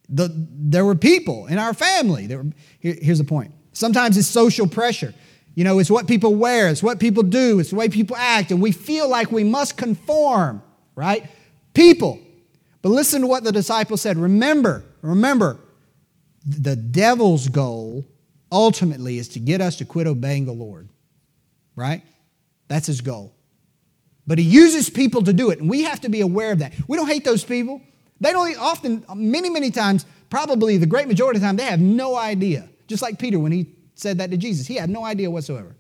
The, 0.08 0.28
there 0.34 0.84
were 0.84 0.96
people 0.96 1.46
in 1.46 1.58
our 1.58 1.72
family. 1.72 2.26
Were, 2.26 2.46
here, 2.80 2.96
here's 3.00 3.18
the 3.18 3.24
point. 3.24 3.52
Sometimes 3.72 4.16
it's 4.16 4.26
social 4.26 4.66
pressure. 4.66 5.14
You 5.58 5.64
know, 5.64 5.80
it's 5.80 5.90
what 5.90 6.06
people 6.06 6.36
wear, 6.36 6.68
it's 6.68 6.84
what 6.84 7.00
people 7.00 7.24
do, 7.24 7.58
it's 7.58 7.70
the 7.70 7.74
way 7.74 7.88
people 7.88 8.14
act, 8.14 8.52
and 8.52 8.62
we 8.62 8.70
feel 8.70 9.08
like 9.08 9.32
we 9.32 9.42
must 9.42 9.76
conform, 9.76 10.62
right? 10.94 11.26
People. 11.74 12.20
But 12.80 12.90
listen 12.90 13.22
to 13.22 13.26
what 13.26 13.42
the 13.42 13.50
disciples 13.50 14.00
said. 14.00 14.18
Remember, 14.18 14.84
remember, 15.02 15.58
the 16.46 16.76
devil's 16.76 17.48
goal 17.48 18.06
ultimately 18.52 19.18
is 19.18 19.30
to 19.30 19.40
get 19.40 19.60
us 19.60 19.74
to 19.78 19.84
quit 19.84 20.06
obeying 20.06 20.46
the 20.46 20.52
Lord, 20.52 20.90
right? 21.74 22.04
That's 22.68 22.86
his 22.86 23.00
goal. 23.00 23.34
But 24.28 24.38
he 24.38 24.44
uses 24.44 24.88
people 24.88 25.24
to 25.24 25.32
do 25.32 25.50
it, 25.50 25.58
and 25.58 25.68
we 25.68 25.82
have 25.82 26.02
to 26.02 26.08
be 26.08 26.20
aware 26.20 26.52
of 26.52 26.60
that. 26.60 26.72
We 26.86 26.96
don't 26.96 27.08
hate 27.08 27.24
those 27.24 27.42
people. 27.42 27.82
They 28.20 28.30
don't 28.30 28.56
often, 28.60 29.04
many, 29.12 29.50
many 29.50 29.72
times, 29.72 30.06
probably 30.30 30.76
the 30.76 30.86
great 30.86 31.08
majority 31.08 31.38
of 31.38 31.40
the 31.40 31.48
time, 31.48 31.56
they 31.56 31.64
have 31.64 31.80
no 31.80 32.14
idea. 32.14 32.68
Just 32.86 33.02
like 33.02 33.18
Peter 33.18 33.40
when 33.40 33.50
he 33.50 33.66
said 33.98 34.18
that 34.18 34.30
to 34.30 34.36
Jesus, 34.36 34.66
he 34.66 34.76
had 34.76 34.90
no 34.90 35.04
idea 35.04 35.30
whatsoever 35.30 35.76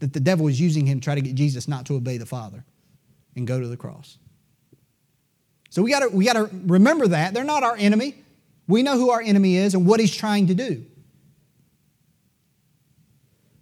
that 0.00 0.12
the 0.12 0.20
devil 0.20 0.44
was 0.44 0.60
using 0.60 0.86
him 0.86 1.00
to 1.00 1.04
try 1.04 1.14
to 1.14 1.20
get 1.20 1.34
Jesus 1.34 1.66
not 1.66 1.86
to 1.86 1.94
obey 1.94 2.18
the 2.18 2.26
Father 2.26 2.64
and 3.36 3.46
go 3.46 3.60
to 3.60 3.66
the 3.66 3.76
cross. 3.76 4.18
So 5.70 5.82
we 5.82 5.90
got 5.90 6.12
we 6.12 6.26
to 6.26 6.48
remember 6.66 7.08
that 7.08 7.34
they're 7.34 7.44
not 7.44 7.62
our 7.62 7.76
enemy. 7.76 8.14
We 8.66 8.82
know 8.82 8.96
who 8.96 9.10
our 9.10 9.20
enemy 9.20 9.56
is 9.56 9.74
and 9.74 9.86
what 9.86 10.00
he's 10.00 10.14
trying 10.14 10.48
to 10.48 10.54
do. 10.54 10.84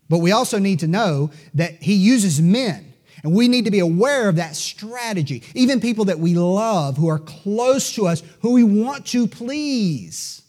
But 0.09 0.19
we 0.19 0.33
also 0.33 0.59
need 0.59 0.81
to 0.81 0.87
know 0.87 1.31
that 1.55 1.83
he 1.83 1.95
uses 1.95 2.41
men. 2.41 2.93
And 3.23 3.35
we 3.35 3.49
need 3.49 3.65
to 3.65 3.71
be 3.71 3.81
aware 3.81 4.29
of 4.29 4.37
that 4.37 4.55
strategy. 4.55 5.43
Even 5.55 5.81
people 5.81 6.05
that 6.07 6.21
we 6.21 6.35
love, 6.35 6.97
who 6.97 7.09
are 7.09 7.19
close 7.19 7.93
to 7.95 8.07
us, 8.07 8.23
who 8.41 8.53
we 8.53 8.63
want 8.63 9.07
to 9.07 9.27
please, 9.27 10.43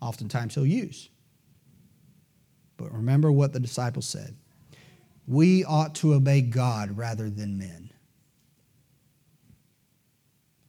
oftentimes 0.00 0.54
he'll 0.54 0.66
use. 0.66 1.10
But 2.82 2.92
remember 2.92 3.30
what 3.30 3.52
the 3.52 3.60
disciples 3.60 4.06
said 4.06 4.34
we 5.28 5.64
ought 5.64 5.94
to 5.94 6.14
obey 6.14 6.40
God 6.40 6.96
rather 6.98 7.30
than 7.30 7.56
men. 7.56 7.90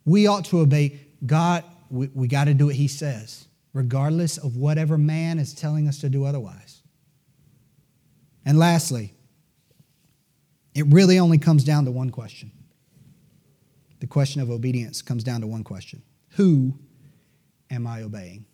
We 0.05 0.27
ought 0.27 0.45
to 0.45 0.59
obey 0.59 0.99
God. 1.25 1.63
We, 1.89 2.11
we 2.13 2.27
got 2.27 2.43
to 2.45 2.53
do 2.53 2.67
what 2.67 2.75
he 2.75 2.87
says, 2.87 3.47
regardless 3.73 4.37
of 4.37 4.57
whatever 4.57 4.95
man 4.95 5.39
is 5.39 5.55
telling 5.55 5.87
us 5.87 6.01
to 6.01 6.09
do 6.09 6.23
otherwise. 6.23 6.83
And 8.45 8.59
lastly, 8.59 9.15
it 10.75 10.85
really 10.89 11.17
only 11.17 11.39
comes 11.39 11.63
down 11.63 11.85
to 11.85 11.91
one 11.91 12.11
question. 12.11 12.51
The 14.01 14.07
question 14.07 14.39
of 14.39 14.51
obedience 14.51 15.01
comes 15.01 15.23
down 15.23 15.41
to 15.41 15.47
one 15.47 15.63
question 15.63 16.03
Who 16.31 16.77
am 17.71 17.87
I 17.87 18.03
obeying? 18.03 18.45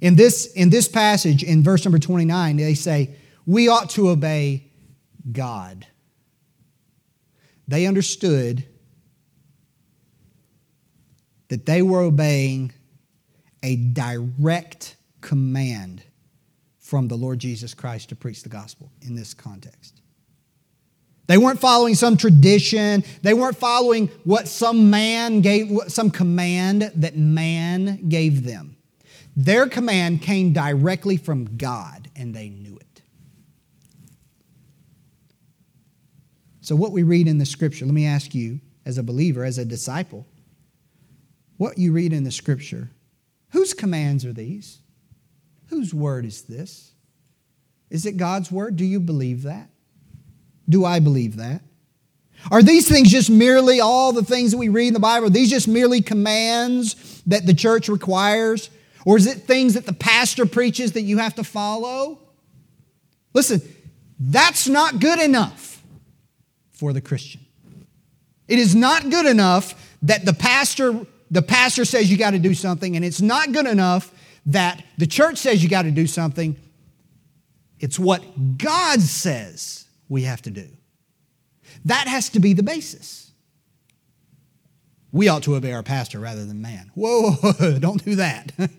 In 0.00 0.14
this, 0.14 0.52
in 0.52 0.70
this 0.70 0.88
passage, 0.88 1.42
in 1.42 1.62
verse 1.62 1.84
number 1.84 1.98
29, 1.98 2.56
they 2.56 2.74
say, 2.74 3.16
We 3.46 3.68
ought 3.68 3.90
to 3.90 4.08
obey 4.10 4.70
God. 5.30 5.86
They 7.66 7.86
understood 7.86 8.64
that 11.48 11.66
they 11.66 11.82
were 11.82 12.00
obeying 12.00 12.72
a 13.62 13.76
direct 13.76 14.96
command 15.20 16.02
from 16.78 17.08
the 17.08 17.16
Lord 17.16 17.38
Jesus 17.38 17.74
Christ 17.74 18.08
to 18.10 18.16
preach 18.16 18.42
the 18.42 18.48
gospel 18.48 18.90
in 19.02 19.14
this 19.14 19.34
context. 19.34 20.00
They 21.26 21.36
weren't 21.36 21.60
following 21.60 21.94
some 21.94 22.16
tradition. 22.16 23.04
They 23.20 23.34
weren't 23.34 23.58
following 23.58 24.08
what 24.24 24.48
some 24.48 24.88
man 24.88 25.42
gave, 25.42 25.70
some 25.88 26.10
command 26.10 26.90
that 26.94 27.16
man 27.16 28.08
gave 28.08 28.44
them. 28.44 28.77
Their 29.36 29.68
command 29.68 30.22
came 30.22 30.52
directly 30.52 31.16
from 31.16 31.56
God, 31.56 32.10
and 32.16 32.34
they 32.34 32.48
knew 32.48 32.76
it. 32.76 33.02
So, 36.60 36.76
what 36.76 36.92
we 36.92 37.02
read 37.02 37.28
in 37.28 37.38
the 37.38 37.46
scripture, 37.46 37.86
let 37.86 37.94
me 37.94 38.06
ask 38.06 38.34
you, 38.34 38.60
as 38.84 38.98
a 38.98 39.02
believer, 39.02 39.44
as 39.44 39.58
a 39.58 39.64
disciple, 39.64 40.26
what 41.56 41.78
you 41.78 41.92
read 41.92 42.12
in 42.12 42.24
the 42.24 42.30
scripture, 42.30 42.90
whose 43.50 43.74
commands 43.74 44.24
are 44.24 44.32
these? 44.32 44.80
Whose 45.68 45.92
word 45.92 46.24
is 46.24 46.42
this? 46.42 46.92
Is 47.90 48.06
it 48.06 48.16
God's 48.16 48.50
word? 48.50 48.76
Do 48.76 48.84
you 48.84 49.00
believe 49.00 49.42
that? 49.42 49.70
Do 50.68 50.84
I 50.84 51.00
believe 51.00 51.36
that? 51.36 51.62
Are 52.50 52.62
these 52.62 52.88
things 52.88 53.10
just 53.10 53.30
merely 53.30 53.80
all 53.80 54.12
the 54.12 54.24
things 54.24 54.52
that 54.52 54.58
we 54.58 54.68
read 54.68 54.88
in 54.88 54.94
the 54.94 55.00
Bible? 55.00 55.26
Are 55.26 55.30
these 55.30 55.50
just 55.50 55.68
merely 55.68 56.00
commands 56.00 57.22
that 57.26 57.46
the 57.46 57.54
church 57.54 57.88
requires? 57.88 58.70
Or 59.04 59.16
is 59.16 59.26
it 59.26 59.42
things 59.42 59.74
that 59.74 59.86
the 59.86 59.92
pastor 59.92 60.46
preaches 60.46 60.92
that 60.92 61.02
you 61.02 61.18
have 61.18 61.34
to 61.36 61.44
follow? 61.44 62.18
Listen, 63.32 63.62
that's 64.18 64.68
not 64.68 65.00
good 65.00 65.20
enough 65.20 65.82
for 66.72 66.92
the 66.92 67.00
Christian. 67.00 67.40
It 68.46 68.58
is 68.58 68.74
not 68.74 69.10
good 69.10 69.26
enough 69.26 69.96
that 70.02 70.24
the 70.24 70.32
pastor 70.32 71.06
the 71.30 71.42
pastor 71.42 71.84
says 71.84 72.10
you 72.10 72.16
got 72.16 72.30
to 72.30 72.38
do 72.38 72.54
something, 72.54 72.96
and 72.96 73.04
it's 73.04 73.20
not 73.20 73.52
good 73.52 73.66
enough 73.66 74.12
that 74.46 74.82
the 74.96 75.06
church 75.06 75.36
says 75.36 75.62
you 75.62 75.68
got 75.68 75.82
to 75.82 75.90
do 75.90 76.06
something. 76.06 76.56
It's 77.78 77.98
what 77.98 78.22
God 78.56 79.00
says 79.00 79.84
we 80.08 80.22
have 80.22 80.42
to 80.42 80.50
do. 80.50 80.66
That 81.84 82.08
has 82.08 82.30
to 82.30 82.40
be 82.40 82.54
the 82.54 82.62
basis. 82.62 83.30
We 85.12 85.28
ought 85.28 85.42
to 85.44 85.54
obey 85.54 85.72
our 85.72 85.82
pastor 85.82 86.18
rather 86.18 86.44
than 86.44 86.60
man. 86.60 86.90
Whoa, 86.94 87.34
don't 87.78 88.02
do 88.04 88.16
that. 88.16 88.52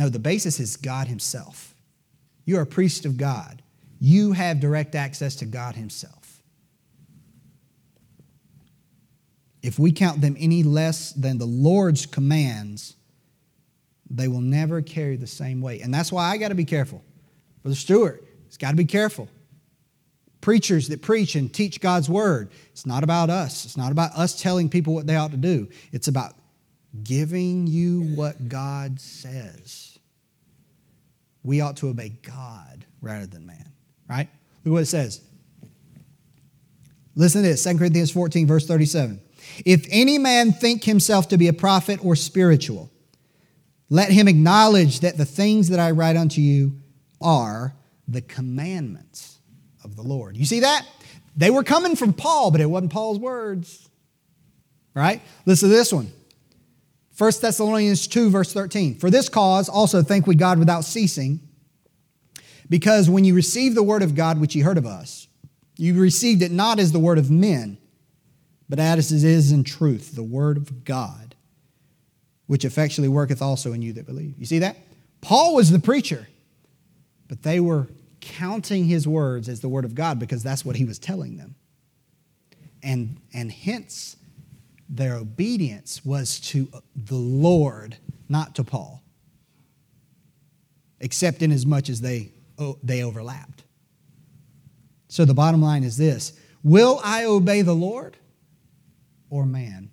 no, 0.00 0.08
the 0.08 0.18
basis 0.18 0.58
is 0.58 0.76
God 0.76 1.06
Himself. 1.06 1.74
You're 2.44 2.62
a 2.62 2.66
priest 2.66 3.04
of 3.04 3.16
God, 3.16 3.62
you 4.00 4.32
have 4.32 4.58
direct 4.58 4.94
access 4.94 5.36
to 5.36 5.44
God 5.44 5.76
Himself. 5.76 6.20
if 9.62 9.78
we 9.78 9.92
count 9.92 10.20
them 10.20 10.36
any 10.38 10.62
less 10.62 11.12
than 11.12 11.38
the 11.38 11.46
Lord's 11.46 12.06
commands, 12.06 12.96
they 14.08 14.28
will 14.28 14.40
never 14.40 14.82
carry 14.82 15.16
the 15.16 15.26
same 15.26 15.60
weight. 15.60 15.82
And 15.82 15.92
that's 15.92 16.10
why 16.10 16.30
I 16.30 16.36
got 16.36 16.48
to 16.48 16.54
be 16.54 16.64
careful. 16.64 17.02
Brother 17.62 17.76
Stewart, 17.76 18.24
it's 18.46 18.56
got 18.56 18.70
to 18.70 18.76
be 18.76 18.84
careful. 18.84 19.28
Preachers 20.40 20.88
that 20.88 21.02
preach 21.02 21.34
and 21.34 21.52
teach 21.52 21.80
God's 21.80 22.08
word, 22.08 22.50
it's 22.72 22.86
not 22.86 23.04
about 23.04 23.28
us. 23.28 23.66
It's 23.66 23.76
not 23.76 23.92
about 23.92 24.12
us 24.12 24.40
telling 24.40 24.70
people 24.70 24.94
what 24.94 25.06
they 25.06 25.16
ought 25.16 25.32
to 25.32 25.36
do. 25.36 25.68
It's 25.92 26.08
about 26.08 26.34
giving 27.04 27.66
you 27.66 28.02
what 28.14 28.48
God 28.48 28.98
says. 28.98 29.89
We 31.42 31.60
ought 31.60 31.76
to 31.78 31.88
obey 31.88 32.10
God 32.22 32.84
rather 33.00 33.26
than 33.26 33.46
man, 33.46 33.72
right? 34.08 34.28
Look 34.64 34.74
what 34.74 34.82
it 34.82 34.86
says. 34.86 35.20
Listen 37.14 37.42
to 37.42 37.48
this 37.48 37.64
2 37.64 37.78
Corinthians 37.78 38.10
14, 38.10 38.46
verse 38.46 38.66
37. 38.66 39.20
If 39.64 39.86
any 39.90 40.18
man 40.18 40.52
think 40.52 40.84
himself 40.84 41.28
to 41.28 41.38
be 41.38 41.48
a 41.48 41.52
prophet 41.52 42.04
or 42.04 42.14
spiritual, 42.14 42.90
let 43.88 44.10
him 44.10 44.28
acknowledge 44.28 45.00
that 45.00 45.16
the 45.16 45.24
things 45.24 45.68
that 45.70 45.80
I 45.80 45.90
write 45.90 46.16
unto 46.16 46.40
you 46.40 46.78
are 47.20 47.74
the 48.06 48.20
commandments 48.20 49.38
of 49.82 49.96
the 49.96 50.02
Lord. 50.02 50.36
You 50.36 50.44
see 50.44 50.60
that? 50.60 50.86
They 51.36 51.50
were 51.50 51.64
coming 51.64 51.96
from 51.96 52.12
Paul, 52.12 52.50
but 52.50 52.60
it 52.60 52.66
wasn't 52.66 52.92
Paul's 52.92 53.18
words. 53.18 53.88
Right? 54.94 55.22
Listen 55.46 55.68
to 55.68 55.74
this 55.74 55.92
one. 55.92 56.12
1 57.20 57.32
Thessalonians 57.42 58.06
2, 58.06 58.30
verse 58.30 58.52
13. 58.52 58.98
For 58.98 59.10
this 59.10 59.28
cause 59.28 59.68
also 59.68 60.02
thank 60.02 60.26
we 60.26 60.34
God 60.34 60.58
without 60.58 60.84
ceasing, 60.84 61.40
because 62.70 63.10
when 63.10 63.24
you 63.24 63.34
received 63.34 63.76
the 63.76 63.82
word 63.82 64.02
of 64.02 64.14
God 64.14 64.40
which 64.40 64.54
ye 64.54 64.62
heard 64.62 64.78
of 64.78 64.86
us, 64.86 65.28
you 65.76 66.00
received 66.00 66.40
it 66.40 66.50
not 66.50 66.78
as 66.78 66.92
the 66.92 66.98
word 66.98 67.18
of 67.18 67.30
men 67.30 67.76
but 68.70 68.78
as 68.78 69.10
it 69.10 69.24
is 69.24 69.50
in 69.50 69.64
truth, 69.64 70.14
the 70.14 70.22
word 70.22 70.56
of 70.56 70.84
God, 70.84 71.34
which 72.46 72.64
effectually 72.64 73.08
worketh 73.08 73.42
also 73.42 73.72
in 73.72 73.82
you 73.82 73.92
that 73.94 74.06
believe. 74.06 74.38
You 74.38 74.46
see 74.46 74.60
that? 74.60 74.76
Paul 75.20 75.56
was 75.56 75.72
the 75.72 75.80
preacher, 75.80 76.28
but 77.26 77.42
they 77.42 77.58
were 77.58 77.88
counting 78.20 78.84
his 78.84 79.08
words 79.08 79.48
as 79.48 79.60
the 79.60 79.68
word 79.68 79.84
of 79.84 79.96
God 79.96 80.20
because 80.20 80.44
that's 80.44 80.64
what 80.64 80.76
he 80.76 80.84
was 80.84 81.00
telling 81.00 81.36
them. 81.36 81.56
And, 82.80 83.20
and 83.34 83.50
hence, 83.50 84.16
their 84.90 85.14
obedience 85.14 86.04
was 86.04 86.40
to 86.40 86.68
the 86.94 87.14
Lord, 87.14 87.96
not 88.28 88.56
to 88.56 88.64
Paul, 88.64 89.02
except 90.98 91.40
in 91.40 91.52
as 91.52 91.64
much 91.64 91.88
as 91.88 92.00
they, 92.00 92.32
they 92.82 93.02
overlapped. 93.02 93.64
So 95.08 95.24
the 95.24 95.34
bottom 95.34 95.62
line 95.62 95.84
is 95.84 95.96
this 95.96 96.38
Will 96.62 97.00
I 97.02 97.24
obey 97.24 97.62
the 97.62 97.74
Lord? 97.74 98.16
or 99.30 99.46
man? 99.46 99.90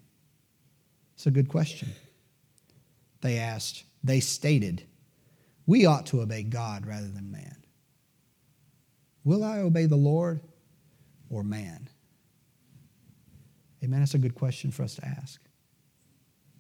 It's 1.16 1.28
a 1.28 1.32
good 1.32 1.48
question. 1.48 1.90
They 3.22 3.38
asked, 3.38 3.84
they 4.04 4.20
stated, 4.20 4.84
we 5.66 5.86
ought 5.86 6.08
to 6.08 6.22
obey 6.22 6.44
God 6.44 6.86
rather 6.86 7.08
than 7.08 7.32
man. 7.32 7.64
Will 9.24 9.44
I 9.44 9.60
obey 9.60 9.86
the 9.86 9.96
Lord 9.96 10.42
or 11.30 11.44
man? 11.44 11.90
Amen. 13.84 14.00
That's 14.00 14.14
a 14.14 14.20
good 14.20 14.36
question 14.36 14.72
for 14.72 14.84
us 14.84 14.96
to 14.96 15.06
ask. 15.06 15.40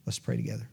Let's 0.06 0.20
pray 0.20 0.38
together. 0.38 0.70